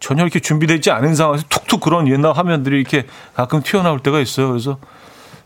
전혀 0.00 0.22
이렇게 0.22 0.40
준비되지 0.40 0.90
않은 0.90 1.14
상황에서 1.14 1.44
툭툭 1.48 1.80
그런 1.80 2.08
옛날 2.08 2.32
화면들이 2.32 2.78
이렇게 2.78 3.06
가끔 3.34 3.62
튀어나올 3.62 4.00
때가 4.00 4.20
있어요. 4.20 4.48
그래서 4.48 4.78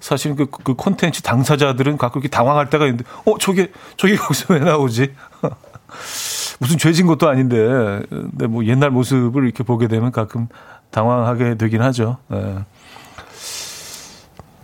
사실 0.01 0.35
그, 0.37 0.47
그 0.47 0.75
콘텐츠 0.75 1.23
당사자들은 1.23 1.97
가끔 1.97 2.21
이렇게 2.21 2.29
당황할 2.29 2.71
때가 2.71 2.87
있는데, 2.87 3.05
어, 3.25 3.39
저게, 3.39 3.71
저게 3.97 4.17
거기서 4.17 4.55
왜 4.55 4.61
나오지? 4.61 5.15
무슨 6.61 6.79
죄진 6.79 7.07
것도 7.07 7.29
아닌데, 7.29 8.03
근데 8.09 8.47
뭐 8.47 8.65
옛날 8.65 8.91
모습을 8.91 9.45
이렇게 9.45 9.63
보게 9.63 9.89
되면 9.89 10.11
가끔 10.13 10.49
당황하게 10.91 11.57
되긴 11.57 11.83
하죠. 11.83 12.19
예. 12.33 12.59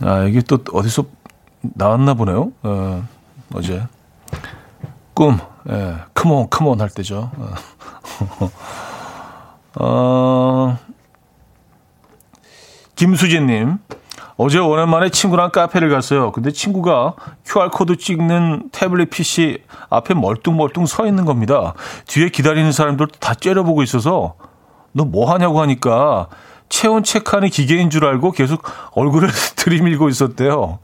아, 0.01 0.23
이게 0.23 0.41
또 0.41 0.59
어디서 0.73 1.05
나왔나 1.61 2.13
보네요. 2.13 2.51
어, 2.63 3.07
어제. 3.53 3.83
꿈, 5.13 5.39
예, 5.69 5.95
컴온, 6.13 6.49
컴온 6.49 6.81
할 6.81 6.89
때죠. 6.89 7.31
어, 9.79 10.77
김수진님, 12.95 13.77
어제 14.37 14.59
오랜만에 14.59 15.09
친구랑 15.09 15.51
카페를 15.51 15.89
갔어요. 15.89 16.31
근데 16.31 16.51
친구가 16.51 17.15
QR코드 17.45 17.97
찍는 17.97 18.69
태블릿 18.71 19.09
PC 19.09 19.63
앞에 19.89 20.13
멀뚱멀뚱 20.13 20.85
서 20.85 21.05
있는 21.05 21.25
겁니다. 21.25 21.73
뒤에 22.07 22.29
기다리는 22.29 22.71
사람들도 22.71 23.17
다 23.19 23.33
째려보고 23.33 23.83
있어서 23.83 24.35
너 24.93 25.03
뭐 25.05 25.31
하냐고 25.31 25.61
하니까 25.61 26.27
체온 26.69 27.03
체크하는 27.03 27.49
기계인 27.49 27.89
줄 27.89 28.05
알고 28.05 28.31
계속 28.31 28.63
얼굴을 28.91 29.29
들이밀고 29.57 30.09
있었대요. 30.09 30.79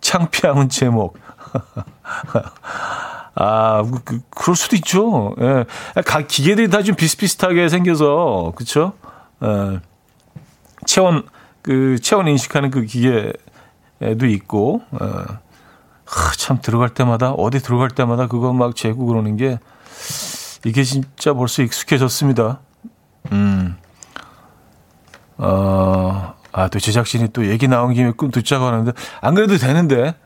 창피함은 0.00 0.68
제목. 0.68 1.18
아, 3.40 3.84
그, 3.84 4.02
그, 4.02 4.20
그럴 4.30 4.56
수도 4.56 4.74
있죠. 4.76 5.34
예. 5.40 5.64
각 6.04 6.26
기계들이 6.26 6.70
다 6.70 6.82
좀 6.82 6.96
비슷비슷하게 6.96 7.68
생겨서, 7.68 8.52
그쵸? 8.56 8.94
예. 9.44 9.80
체온, 10.86 11.22
그, 11.62 11.98
체온 12.00 12.26
인식하는 12.26 12.70
그 12.70 12.84
기계도 12.84 14.26
있고, 14.26 14.82
예. 15.00 15.06
하, 16.04 16.32
참 16.36 16.58
들어갈 16.60 16.88
때마다, 16.88 17.30
어디 17.32 17.60
들어갈 17.60 17.90
때마다 17.90 18.26
그거 18.26 18.52
막 18.52 18.74
재고 18.74 19.06
그러는 19.06 19.36
게, 19.36 19.58
이게 20.64 20.82
진짜 20.82 21.32
벌써 21.32 21.62
익숙해졌습니다. 21.62 22.58
음. 23.30 23.76
어, 25.36 26.34
아, 26.50 26.68
또 26.68 26.80
제작진이 26.80 27.28
또 27.32 27.46
얘기 27.46 27.68
나온 27.68 27.94
김에 27.94 28.10
꿈 28.10 28.32
듣자고 28.32 28.64
하는데, 28.64 28.90
안 29.20 29.34
그래도 29.34 29.56
되는데, 29.58 30.16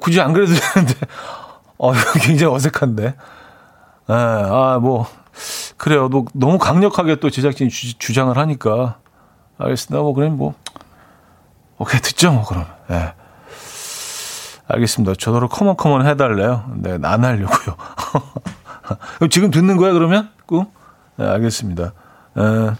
굳이 0.00 0.20
안 0.20 0.32
그래도 0.32 0.52
되는데, 0.74 0.94
어, 1.80 1.92
굉장히 2.20 2.54
어색한데. 2.54 3.04
예, 3.04 3.14
아, 4.12 4.78
뭐, 4.80 5.06
그래요. 5.78 6.08
너, 6.10 6.26
너무 6.34 6.58
강력하게 6.58 7.16
또 7.16 7.30
제작진이 7.30 7.70
주, 7.70 8.12
장을 8.12 8.36
하니까. 8.36 8.98
알겠습니다. 9.58 10.02
뭐, 10.02 10.12
그럼 10.12 10.36
뭐, 10.36 10.54
오케이, 11.78 12.00
듣죠, 12.02 12.32
뭐, 12.32 12.44
그럼. 12.44 12.66
예. 12.90 13.14
알겠습니다. 14.68 15.14
저더러 15.18 15.48
come 15.48 15.67
on 15.67 15.76
come 15.76 15.96
on 15.96 16.06
해달래요. 16.06 16.70
네, 16.76 16.98
안 17.02 17.24
하려고요. 17.24 17.76
지금 19.30 19.50
듣는 19.50 19.78
거야, 19.78 19.94
그러면? 19.94 20.30
꿈? 20.44 20.66
네, 21.16 21.26
알겠습니다. 21.26 21.84
에, 21.84 22.70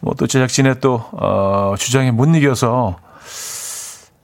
뭐, 0.00 0.14
또 0.14 0.26
제작진의 0.26 0.80
또, 0.80 1.04
어, 1.12 1.74
주장에 1.76 2.10
못 2.12 2.34
이겨서, 2.34 2.96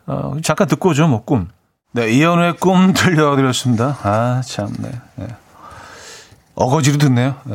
어, 0.07 0.37
잠깐 0.43 0.67
듣고 0.67 0.89
오죠, 0.91 1.09
뭐, 1.09 1.25
꿈. 1.25 1.49
네, 1.93 2.09
이현우의 2.09 2.55
꿈 2.61 2.93
들려드렸습니다. 2.95 3.99
아, 4.05 4.43
참 4.47 4.68
네. 4.78 4.93
네. 5.16 5.26
어거지로 6.55 6.99
듣네요. 6.99 7.34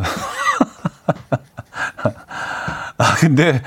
아, 2.98 3.16
근데, 3.20 3.62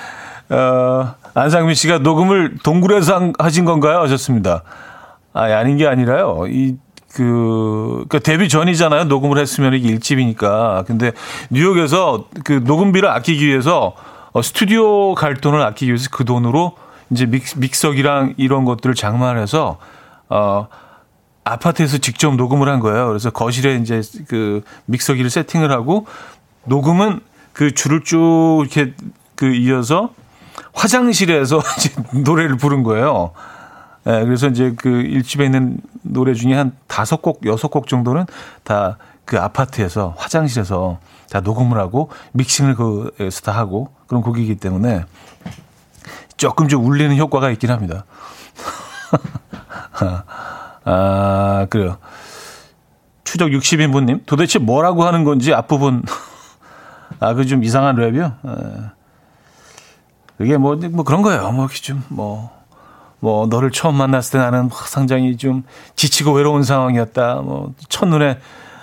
어, 0.51 1.15
안상민 1.33 1.75
씨가 1.75 2.01
녹음을 2.01 2.59
동굴에서 2.63 3.33
하신 3.39 3.65
건가요? 3.65 4.01
하셨습니다. 4.01 4.63
아, 5.33 5.45
아닌 5.45 5.79
게 5.79 5.87
아니라요. 5.87 6.45
이, 6.49 6.77
그, 7.15 8.05
그 8.11 8.21
데뷔 8.21 8.51
전이잖아요. 8.51 9.05
녹음을 9.05 9.39
했으면 9.39 9.73
이게 9.73 9.89
일집이니까. 9.89 10.85
근데 10.87 11.13
뉴욕에서 11.49 12.27
그 12.45 12.53
녹음비를 12.53 13.09
아끼기 13.09 13.47
위해서 13.47 13.95
어, 14.33 14.43
스튜디오 14.43 15.15
갈 15.15 15.37
돈을 15.37 15.63
아끼기 15.63 15.93
위해서 15.93 16.11
그 16.13 16.27
돈으로 16.27 16.77
이제 17.11 17.25
믹, 17.25 17.45
믹서기랑 17.57 18.35
이런 18.37 18.67
것들을 18.67 18.95
장만해서 18.95 19.79
어, 20.29 20.69
아파트에서 21.45 21.99
직접 21.99 22.35
녹음을 22.35 22.69
한 22.69 22.81
거예요. 22.81 23.09
그래서 23.09 23.31
거실에 23.31 23.77
이제 23.77 24.03
그 24.29 24.63
믹서기를 24.87 25.31
세팅을 25.31 25.71
하고 25.71 26.07
녹음은 26.65 27.21
그 27.53 27.73
줄을 27.73 28.05
쭉 28.05 28.61
이렇게 28.61 28.95
그 29.35 29.55
이어서 29.55 30.11
화장실에서 30.75 31.63
노래를 32.25 32.57
부른 32.57 32.83
거예요. 32.83 33.33
예, 34.07 34.25
그래서 34.25 34.49
이제 34.49 34.75
그 34.77 34.89
일집에 34.89 35.45
있는 35.47 35.79
노래 36.03 36.35
중에 36.35 36.55
한 36.55 36.73
다섯 36.87 37.23
곡, 37.23 37.45
여섯 37.47 37.69
곡 37.69 37.87
정도는 37.89 38.27
다 38.65 38.97
그 39.29 39.39
아파트에서 39.39 40.15
화장실에서 40.17 41.01
다 41.31 41.41
녹음을 41.41 41.79
하고 41.79 42.09
믹싱을 42.33 42.75
그에서 42.75 43.43
다 43.43 43.53
하고 43.53 43.93
그런 44.07 44.23
곡이기 44.23 44.57
때문에 44.57 45.05
조금 46.39 46.67
좀 46.67 46.87
울리는 46.87 47.15
효과가 47.19 47.51
있긴 47.51 47.71
합니다. 47.71 48.07
아, 50.85 51.67
그래요. 51.71 51.99
추적 53.25 53.49
60인분님, 53.49 54.25
도대체 54.27 54.59
뭐라고 54.59 55.05
하는 55.05 55.25
건지 55.25 55.53
앞부분, 55.53 56.03
아, 57.21 57.35
그 57.35 57.45
좀 57.45 57.63
이상한 57.65 57.97
랩이요? 57.97 58.35
아, 58.43 58.93
그게 60.39 60.57
뭐, 60.57 60.77
뭐 60.77 61.05
그런 61.05 61.23
거예요. 61.23 61.51
뭐, 61.53 61.67
좀, 61.69 62.03
뭐, 62.09 62.51
뭐, 63.21 63.47
너를 63.47 63.71
처음 63.73 63.97
만났을 63.97 64.33
때 64.33 64.39
나는 64.39 64.71
상당히 64.87 65.37
좀 65.37 65.65
지치고 65.97 66.33
외로운 66.33 66.63
상황이었다. 66.63 67.37
뭐, 67.37 67.75
첫눈에 67.89 68.39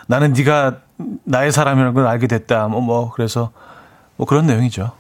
나는 0.08 0.34
네가 0.34 0.78
나의 1.24 1.52
사람이라는 1.52 1.94
걸 1.94 2.08
알게 2.08 2.28
됐다. 2.28 2.68
뭐, 2.68 2.82
뭐, 2.82 3.12
그래서, 3.12 3.52
뭐 4.18 4.28
그런 4.28 4.46
내용이죠. 4.46 4.92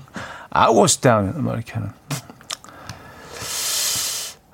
I 0.50 0.70
was 0.70 0.96
down. 0.98 1.42
뭐 1.42 1.54
이렇게 1.54 1.74
하는. 1.74 1.90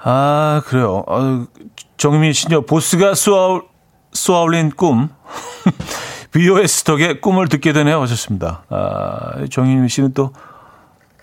아, 0.07 0.61
그래요. 0.67 1.03
어, 1.07 1.47
정미 1.97 2.35
씨요. 2.35 2.63
보스가 2.63 3.15
쏘아, 3.15 3.63
쏘아올린 4.13 4.71
꿈. 4.71 5.09
BOS 6.31 6.85
덕에 6.85 7.21
꿈을 7.21 7.49
듣게 7.49 7.73
되네요. 7.73 8.03
하셨습니다. 8.03 8.65
아, 8.69 9.47
정미 9.51 9.89
씨는 9.89 10.13
또, 10.13 10.33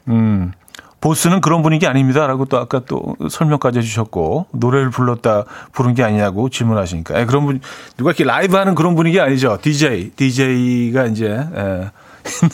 음, 0.07 0.51
보스는 0.99 1.41
그런 1.41 1.61
분위기 1.61 1.85
아닙니다. 1.85 2.25
라고 2.25 2.45
또 2.45 2.57
아까 2.57 2.81
또 2.87 3.15
설명까지 3.29 3.79
해주셨고, 3.79 4.47
노래를 4.51 4.89
불렀다, 4.89 5.45
부른 5.73 5.93
게 5.93 6.03
아니냐고 6.03 6.49
질문하시니까. 6.49 7.19
에, 7.19 7.25
그런 7.25 7.45
분, 7.45 7.61
누가 7.97 8.11
이렇게 8.11 8.23
라이브 8.23 8.55
하는 8.55 8.73
그런 8.73 8.95
분위기 8.95 9.19
아니죠. 9.19 9.59
DJ. 9.61 10.11
DJ가 10.15 11.05
이제, 11.05 11.27
에, 11.27 11.91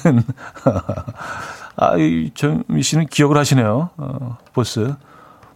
있는. 0.05 0.23
아, 1.78 1.95
이, 1.95 2.32
정미 2.36 2.84
씨는 2.84 3.05
기억을 3.05 3.38
하시네요. 3.38 3.91
어, 3.95 4.38
보스. 4.53 4.93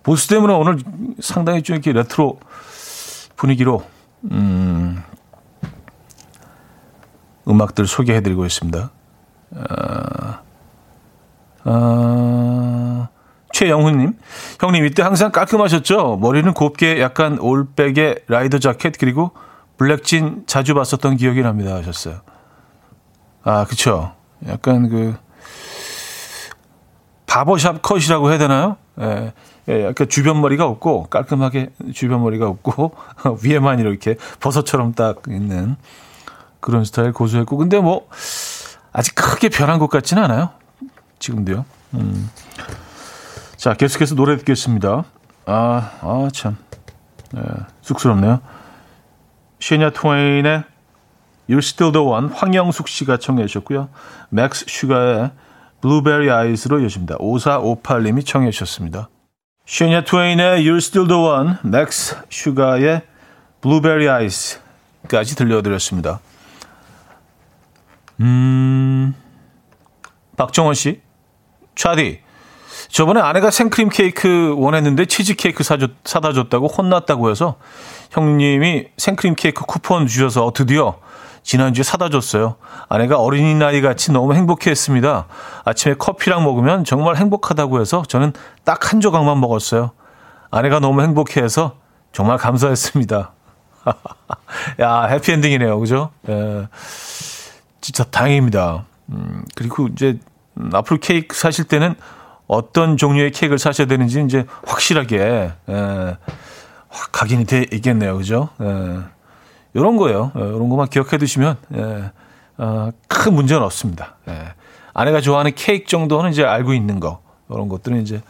보스 0.03 0.27
때문에 0.27 0.53
오늘 0.53 0.79
상당히 1.19 1.61
좀 1.61 1.75
이렇게 1.75 1.91
레트로 1.93 2.39
분위기로, 3.35 3.83
음, 4.31 5.01
음악들 7.47 7.87
소개해드리고 7.87 8.45
있습니다. 8.45 8.91
어, 9.51 10.39
어, 11.65 13.07
최영훈님, 13.53 14.17
형님 14.59 14.85
이때 14.85 15.03
항상 15.03 15.31
깔끔하셨죠? 15.31 16.17
머리는 16.17 16.53
곱게 16.53 17.01
약간 17.01 17.37
올백의 17.39 18.23
라이더 18.27 18.59
자켓 18.59 18.95
그리고 18.97 19.31
블랙진 19.77 20.43
자주 20.47 20.73
봤었던 20.73 21.17
기억이 21.17 21.41
납니다 21.41 21.75
하셨어요. 21.75 22.21
아, 23.43 23.65
그쵸. 23.65 24.13
약간 24.47 24.89
그 24.89 25.15
바버샵 27.25 27.81
컷이라고 27.81 28.29
해야 28.29 28.37
되나요? 28.37 28.77
예, 28.99 29.33
예, 29.71 29.85
약간 29.85 30.09
주변 30.09 30.41
머리가 30.41 30.65
없고 30.65 31.07
깔끔하게 31.09 31.71
주변 31.93 32.21
머리가 32.21 32.47
없고 32.47 32.93
위에만 33.41 33.79
이렇게 33.79 34.15
버섯처럼 34.41 34.93
딱 34.93 35.21
있는 35.29 35.77
그런 36.59 36.83
스타일 36.83 37.13
고수했고 37.13 37.55
근데 37.55 37.79
뭐 37.79 38.07
아직 38.91 39.15
크게 39.15 39.47
변한 39.49 39.79
것 39.79 39.89
같지는 39.89 40.23
않아요. 40.23 40.49
지금도요. 41.19 41.65
음. 41.93 42.29
자 43.55 43.73
계속해서 43.73 44.15
노래 44.15 44.35
듣겠습니다. 44.37 45.05
아, 45.45 45.91
아 46.01 46.27
참, 46.33 46.57
예, 47.37 47.41
쑥스럽네요. 47.81 48.41
쉐냐 49.59 49.91
트웨인의 49.91 50.63
You're 51.49 51.59
Still 51.59 51.93
the 51.93 52.05
One 52.05 52.29
황영숙 52.33 52.89
씨가 52.89 53.17
청해 53.17 53.45
주셨고요. 53.45 53.89
맥스 54.29 54.65
슈가의 54.67 55.31
Blueberry 55.81 56.29
Eyes로 56.29 56.79
이어집니다. 56.79 57.17
5458님이 57.17 58.25
청해 58.25 58.51
주셨습니다. 58.51 59.09
쉐냐 59.65 60.03
트웨인의 60.03 60.63
You're 60.63 60.77
Still 60.77 61.07
the 61.07 61.21
One, 61.21 61.55
맥스 61.63 62.17
슈가의 62.29 63.03
Blueberry 63.61 64.09
Eyes까지 64.09 65.35
들려드렸습니다. 65.35 66.19
음, 68.19 69.15
박정원 70.35 70.73
씨, 70.73 71.01
차디, 71.75 72.21
저번에 72.89 73.21
아내가 73.21 73.51
생크림 73.51 73.89
케이크 73.89 74.53
원했는데 74.57 75.05
치즈 75.05 75.35
케이크 75.35 75.63
사줬, 75.63 75.91
사다 76.03 76.33
줬다고 76.33 76.67
혼났다고 76.67 77.29
해서 77.29 77.57
형님이 78.11 78.87
생크림 78.97 79.35
케이크 79.35 79.63
쿠폰 79.65 80.07
주셔서 80.07 80.51
드디어 80.53 80.99
지난주에 81.43 81.83
사다 81.83 82.09
줬어요. 82.09 82.55
아내가 82.89 83.17
어린이날 83.19 83.81
같이 83.81 84.11
너무 84.11 84.33
행복해 84.33 84.69
했습니다. 84.71 85.25
아침에 85.65 85.95
커피랑 85.95 86.43
먹으면 86.43 86.83
정말 86.85 87.15
행복하다고 87.17 87.81
해서 87.81 88.03
저는 88.07 88.33
딱 88.63 88.91
한 88.91 88.99
조각만 89.01 89.39
먹었어요. 89.39 89.91
아내가 90.51 90.79
너무 90.79 91.01
행복해 91.01 91.41
해서 91.41 91.75
정말 92.11 92.37
감사했습니다. 92.37 93.31
야, 94.81 95.03
해피엔딩이네요. 95.05 95.79
그죠? 95.79 96.11
예. 96.29 96.67
진짜 97.79 98.03
다행입니다. 98.03 98.85
음, 99.09 99.43
그리고 99.55 99.87
이제 99.87 100.19
앞으로 100.73 100.99
케이크 100.99 101.35
사실 101.35 101.65
때는 101.65 101.95
어떤 102.47 102.97
종류의 102.97 103.31
케이크를 103.31 103.57
사셔야 103.57 103.87
되는지 103.87 104.21
이제 104.25 104.45
확실하게, 104.65 105.51
예, 105.69 106.17
확 106.89 107.11
각인이 107.13 107.45
돼 107.45 107.65
있겠네요. 107.71 108.17
그죠? 108.17 108.49
예. 108.61 108.97
요런 109.75 109.97
거예요. 109.97 110.31
요런 110.35 110.69
것만 110.69 110.89
기억해 110.89 111.17
두시면, 111.17 111.57
예, 111.75 112.11
어, 112.57 112.89
큰 113.07 113.33
문제는 113.33 113.63
없습니다. 113.63 114.15
예. 114.27 114.53
아내가 114.93 115.21
좋아하는 115.21 115.51
케이크 115.55 115.87
정도는 115.87 116.31
이제 116.31 116.43
알고 116.43 116.73
있는 116.73 116.99
거. 116.99 117.21
이런 117.49 117.69
것들은 117.69 118.01
이제 118.01 118.21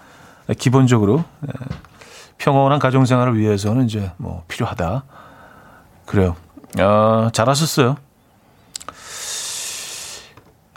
기본적으로, 0.58 1.24
예, 1.48 1.52
평온한 2.38 2.80
가정 2.80 3.06
생활을 3.06 3.38
위해서는 3.38 3.86
이제 3.86 4.12
뭐 4.18 4.44
필요하다. 4.48 5.04
그래요. 6.06 6.36
어, 6.80 7.30
잘하셨어요. 7.32 7.98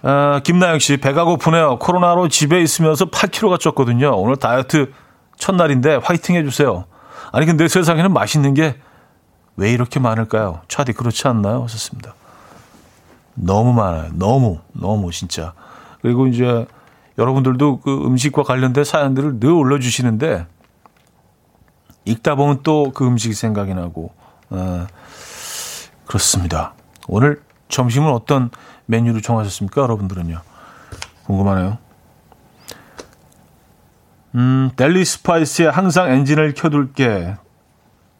어, 0.02 0.40
김나영 0.44 0.78
씨, 0.80 0.98
배가 0.98 1.24
고프네요. 1.24 1.78
코로나로 1.78 2.28
집에 2.28 2.60
있으면서 2.60 3.06
8kg가 3.06 3.58
쪘거든요. 3.58 4.12
오늘 4.14 4.36
다이어트 4.36 4.92
첫날인데 5.38 5.96
화이팅 5.96 6.36
해주세요. 6.36 6.84
아니, 7.32 7.46
근데 7.46 7.66
세상에는 7.68 8.12
맛있는 8.12 8.52
게 8.52 8.76
왜 9.56 9.70
이렇게 9.72 10.00
많을까요? 10.00 10.60
차디 10.68 10.92
그렇지 10.94 11.28
않나요? 11.28 11.62
하셨습니다. 11.64 12.14
너무 13.34 13.72
많아요. 13.72 14.10
너무, 14.14 14.58
너무 14.72 15.10
진짜. 15.12 15.54
그리고 16.02 16.26
이제 16.26 16.66
여러분들도 17.18 17.80
그 17.80 18.04
음식과 18.06 18.42
관련된 18.42 18.84
사연들을 18.84 19.38
늘 19.40 19.50
올려주시는데 19.50 20.46
읽다 22.06 22.34
보면 22.34 22.62
또 22.62 22.92
그 22.92 23.06
음식이 23.06 23.34
생각이 23.34 23.74
나고, 23.74 24.12
어, 24.50 24.86
그렇습니다. 26.06 26.74
오늘 27.08 27.42
점심은 27.68 28.10
어떤 28.12 28.50
메뉴를 28.86 29.22
정하셨습니까? 29.22 29.80
여러분들은요. 29.82 30.40
궁금하네요. 31.24 31.78
음, 34.34 34.70
델리 34.76 35.04
스파이스의 35.04 35.70
항상 35.70 36.10
엔진을 36.10 36.54
켜둘게. 36.54 37.36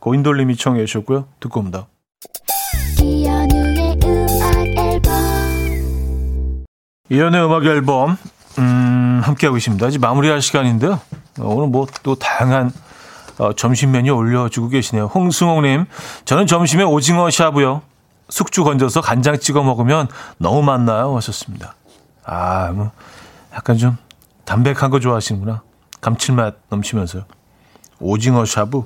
고인돌님이 0.04 0.56
청해 0.56 0.84
주셨고요. 0.84 1.24
듣고 1.40 1.60
옵니다. 1.60 1.86
이연우의 3.00 3.96
음악 4.04 4.54
앨범. 4.76 5.12
이연의 7.08 7.44
음악 7.46 7.64
앨범. 7.64 8.18
음, 8.58 9.20
함께하고 9.24 9.56
있습니다. 9.56 9.86
이제 9.88 9.98
마무리할 9.98 10.42
시간인데요. 10.42 11.00
오늘 11.40 11.68
뭐 11.68 11.86
또 12.02 12.14
다양한 12.16 12.70
어, 13.38 13.54
점심 13.54 13.92
메뉴 13.92 14.14
올려주고 14.14 14.68
계시네요. 14.68 15.06
홍승홍님, 15.06 15.86
저는 16.26 16.46
점심에 16.46 16.84
오징어 16.84 17.30
샤브요. 17.30 17.80
숙주 18.28 18.62
건져서 18.62 19.00
간장 19.00 19.38
찍어 19.38 19.62
먹으면 19.62 20.08
너무 20.36 20.62
맛나요. 20.62 21.16
하셨습니다. 21.16 21.74
아, 22.24 22.70
뭐, 22.72 22.92
약간 23.54 23.78
좀 23.78 23.96
담백한 24.44 24.90
거 24.90 25.00
좋아하시는구나. 25.00 25.62
감칠맛 26.02 26.56
넘치면서요. 26.68 27.24
오징어 28.00 28.44
샤브. 28.44 28.82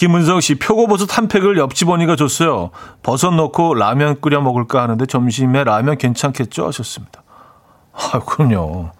김은성 0.00 0.40
씨, 0.40 0.54
표고버섯 0.54 1.18
한 1.18 1.28
팩을 1.28 1.58
옆집 1.58 1.90
언니가 1.90 2.16
줬어요. 2.16 2.70
버섯 3.02 3.32
넣고 3.32 3.74
라면 3.74 4.18
끓여 4.22 4.40
먹을까 4.40 4.82
하는데 4.82 5.04
점심에 5.04 5.62
라면 5.62 5.98
괜찮겠죠? 5.98 6.66
하셨습니다. 6.68 7.22
아, 7.92 8.20
그럼요. 8.20 8.92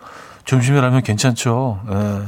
점심에 0.44 0.78
라면 0.78 1.02
괜찮죠. 1.02 1.80
예. 1.90 2.20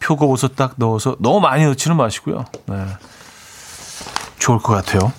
표고버섯 0.00 0.56
딱 0.56 0.76
넣어서 0.76 1.16
너무 1.20 1.40
많이 1.40 1.66
넣지는 1.66 1.98
마시고요. 1.98 2.46
네. 2.68 2.86
좋을 4.38 4.60
것 4.60 4.72
같아요. 4.72 5.12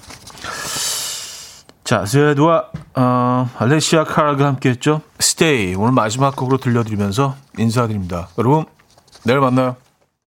자, 1.83 2.03
제드와 2.03 2.63
어, 2.95 3.47
알레시아 3.59 4.05
카라가 4.05 4.43
함께했죠. 4.43 5.01
Stay 5.19 5.75
오늘 5.75 5.91
마지막 5.91 6.35
곡으로 6.35 6.57
들려드리면서 6.57 7.35
인사드립니다. 7.59 8.29
여러분 8.39 8.65
내일 9.23 9.39
만나요. 9.39 9.75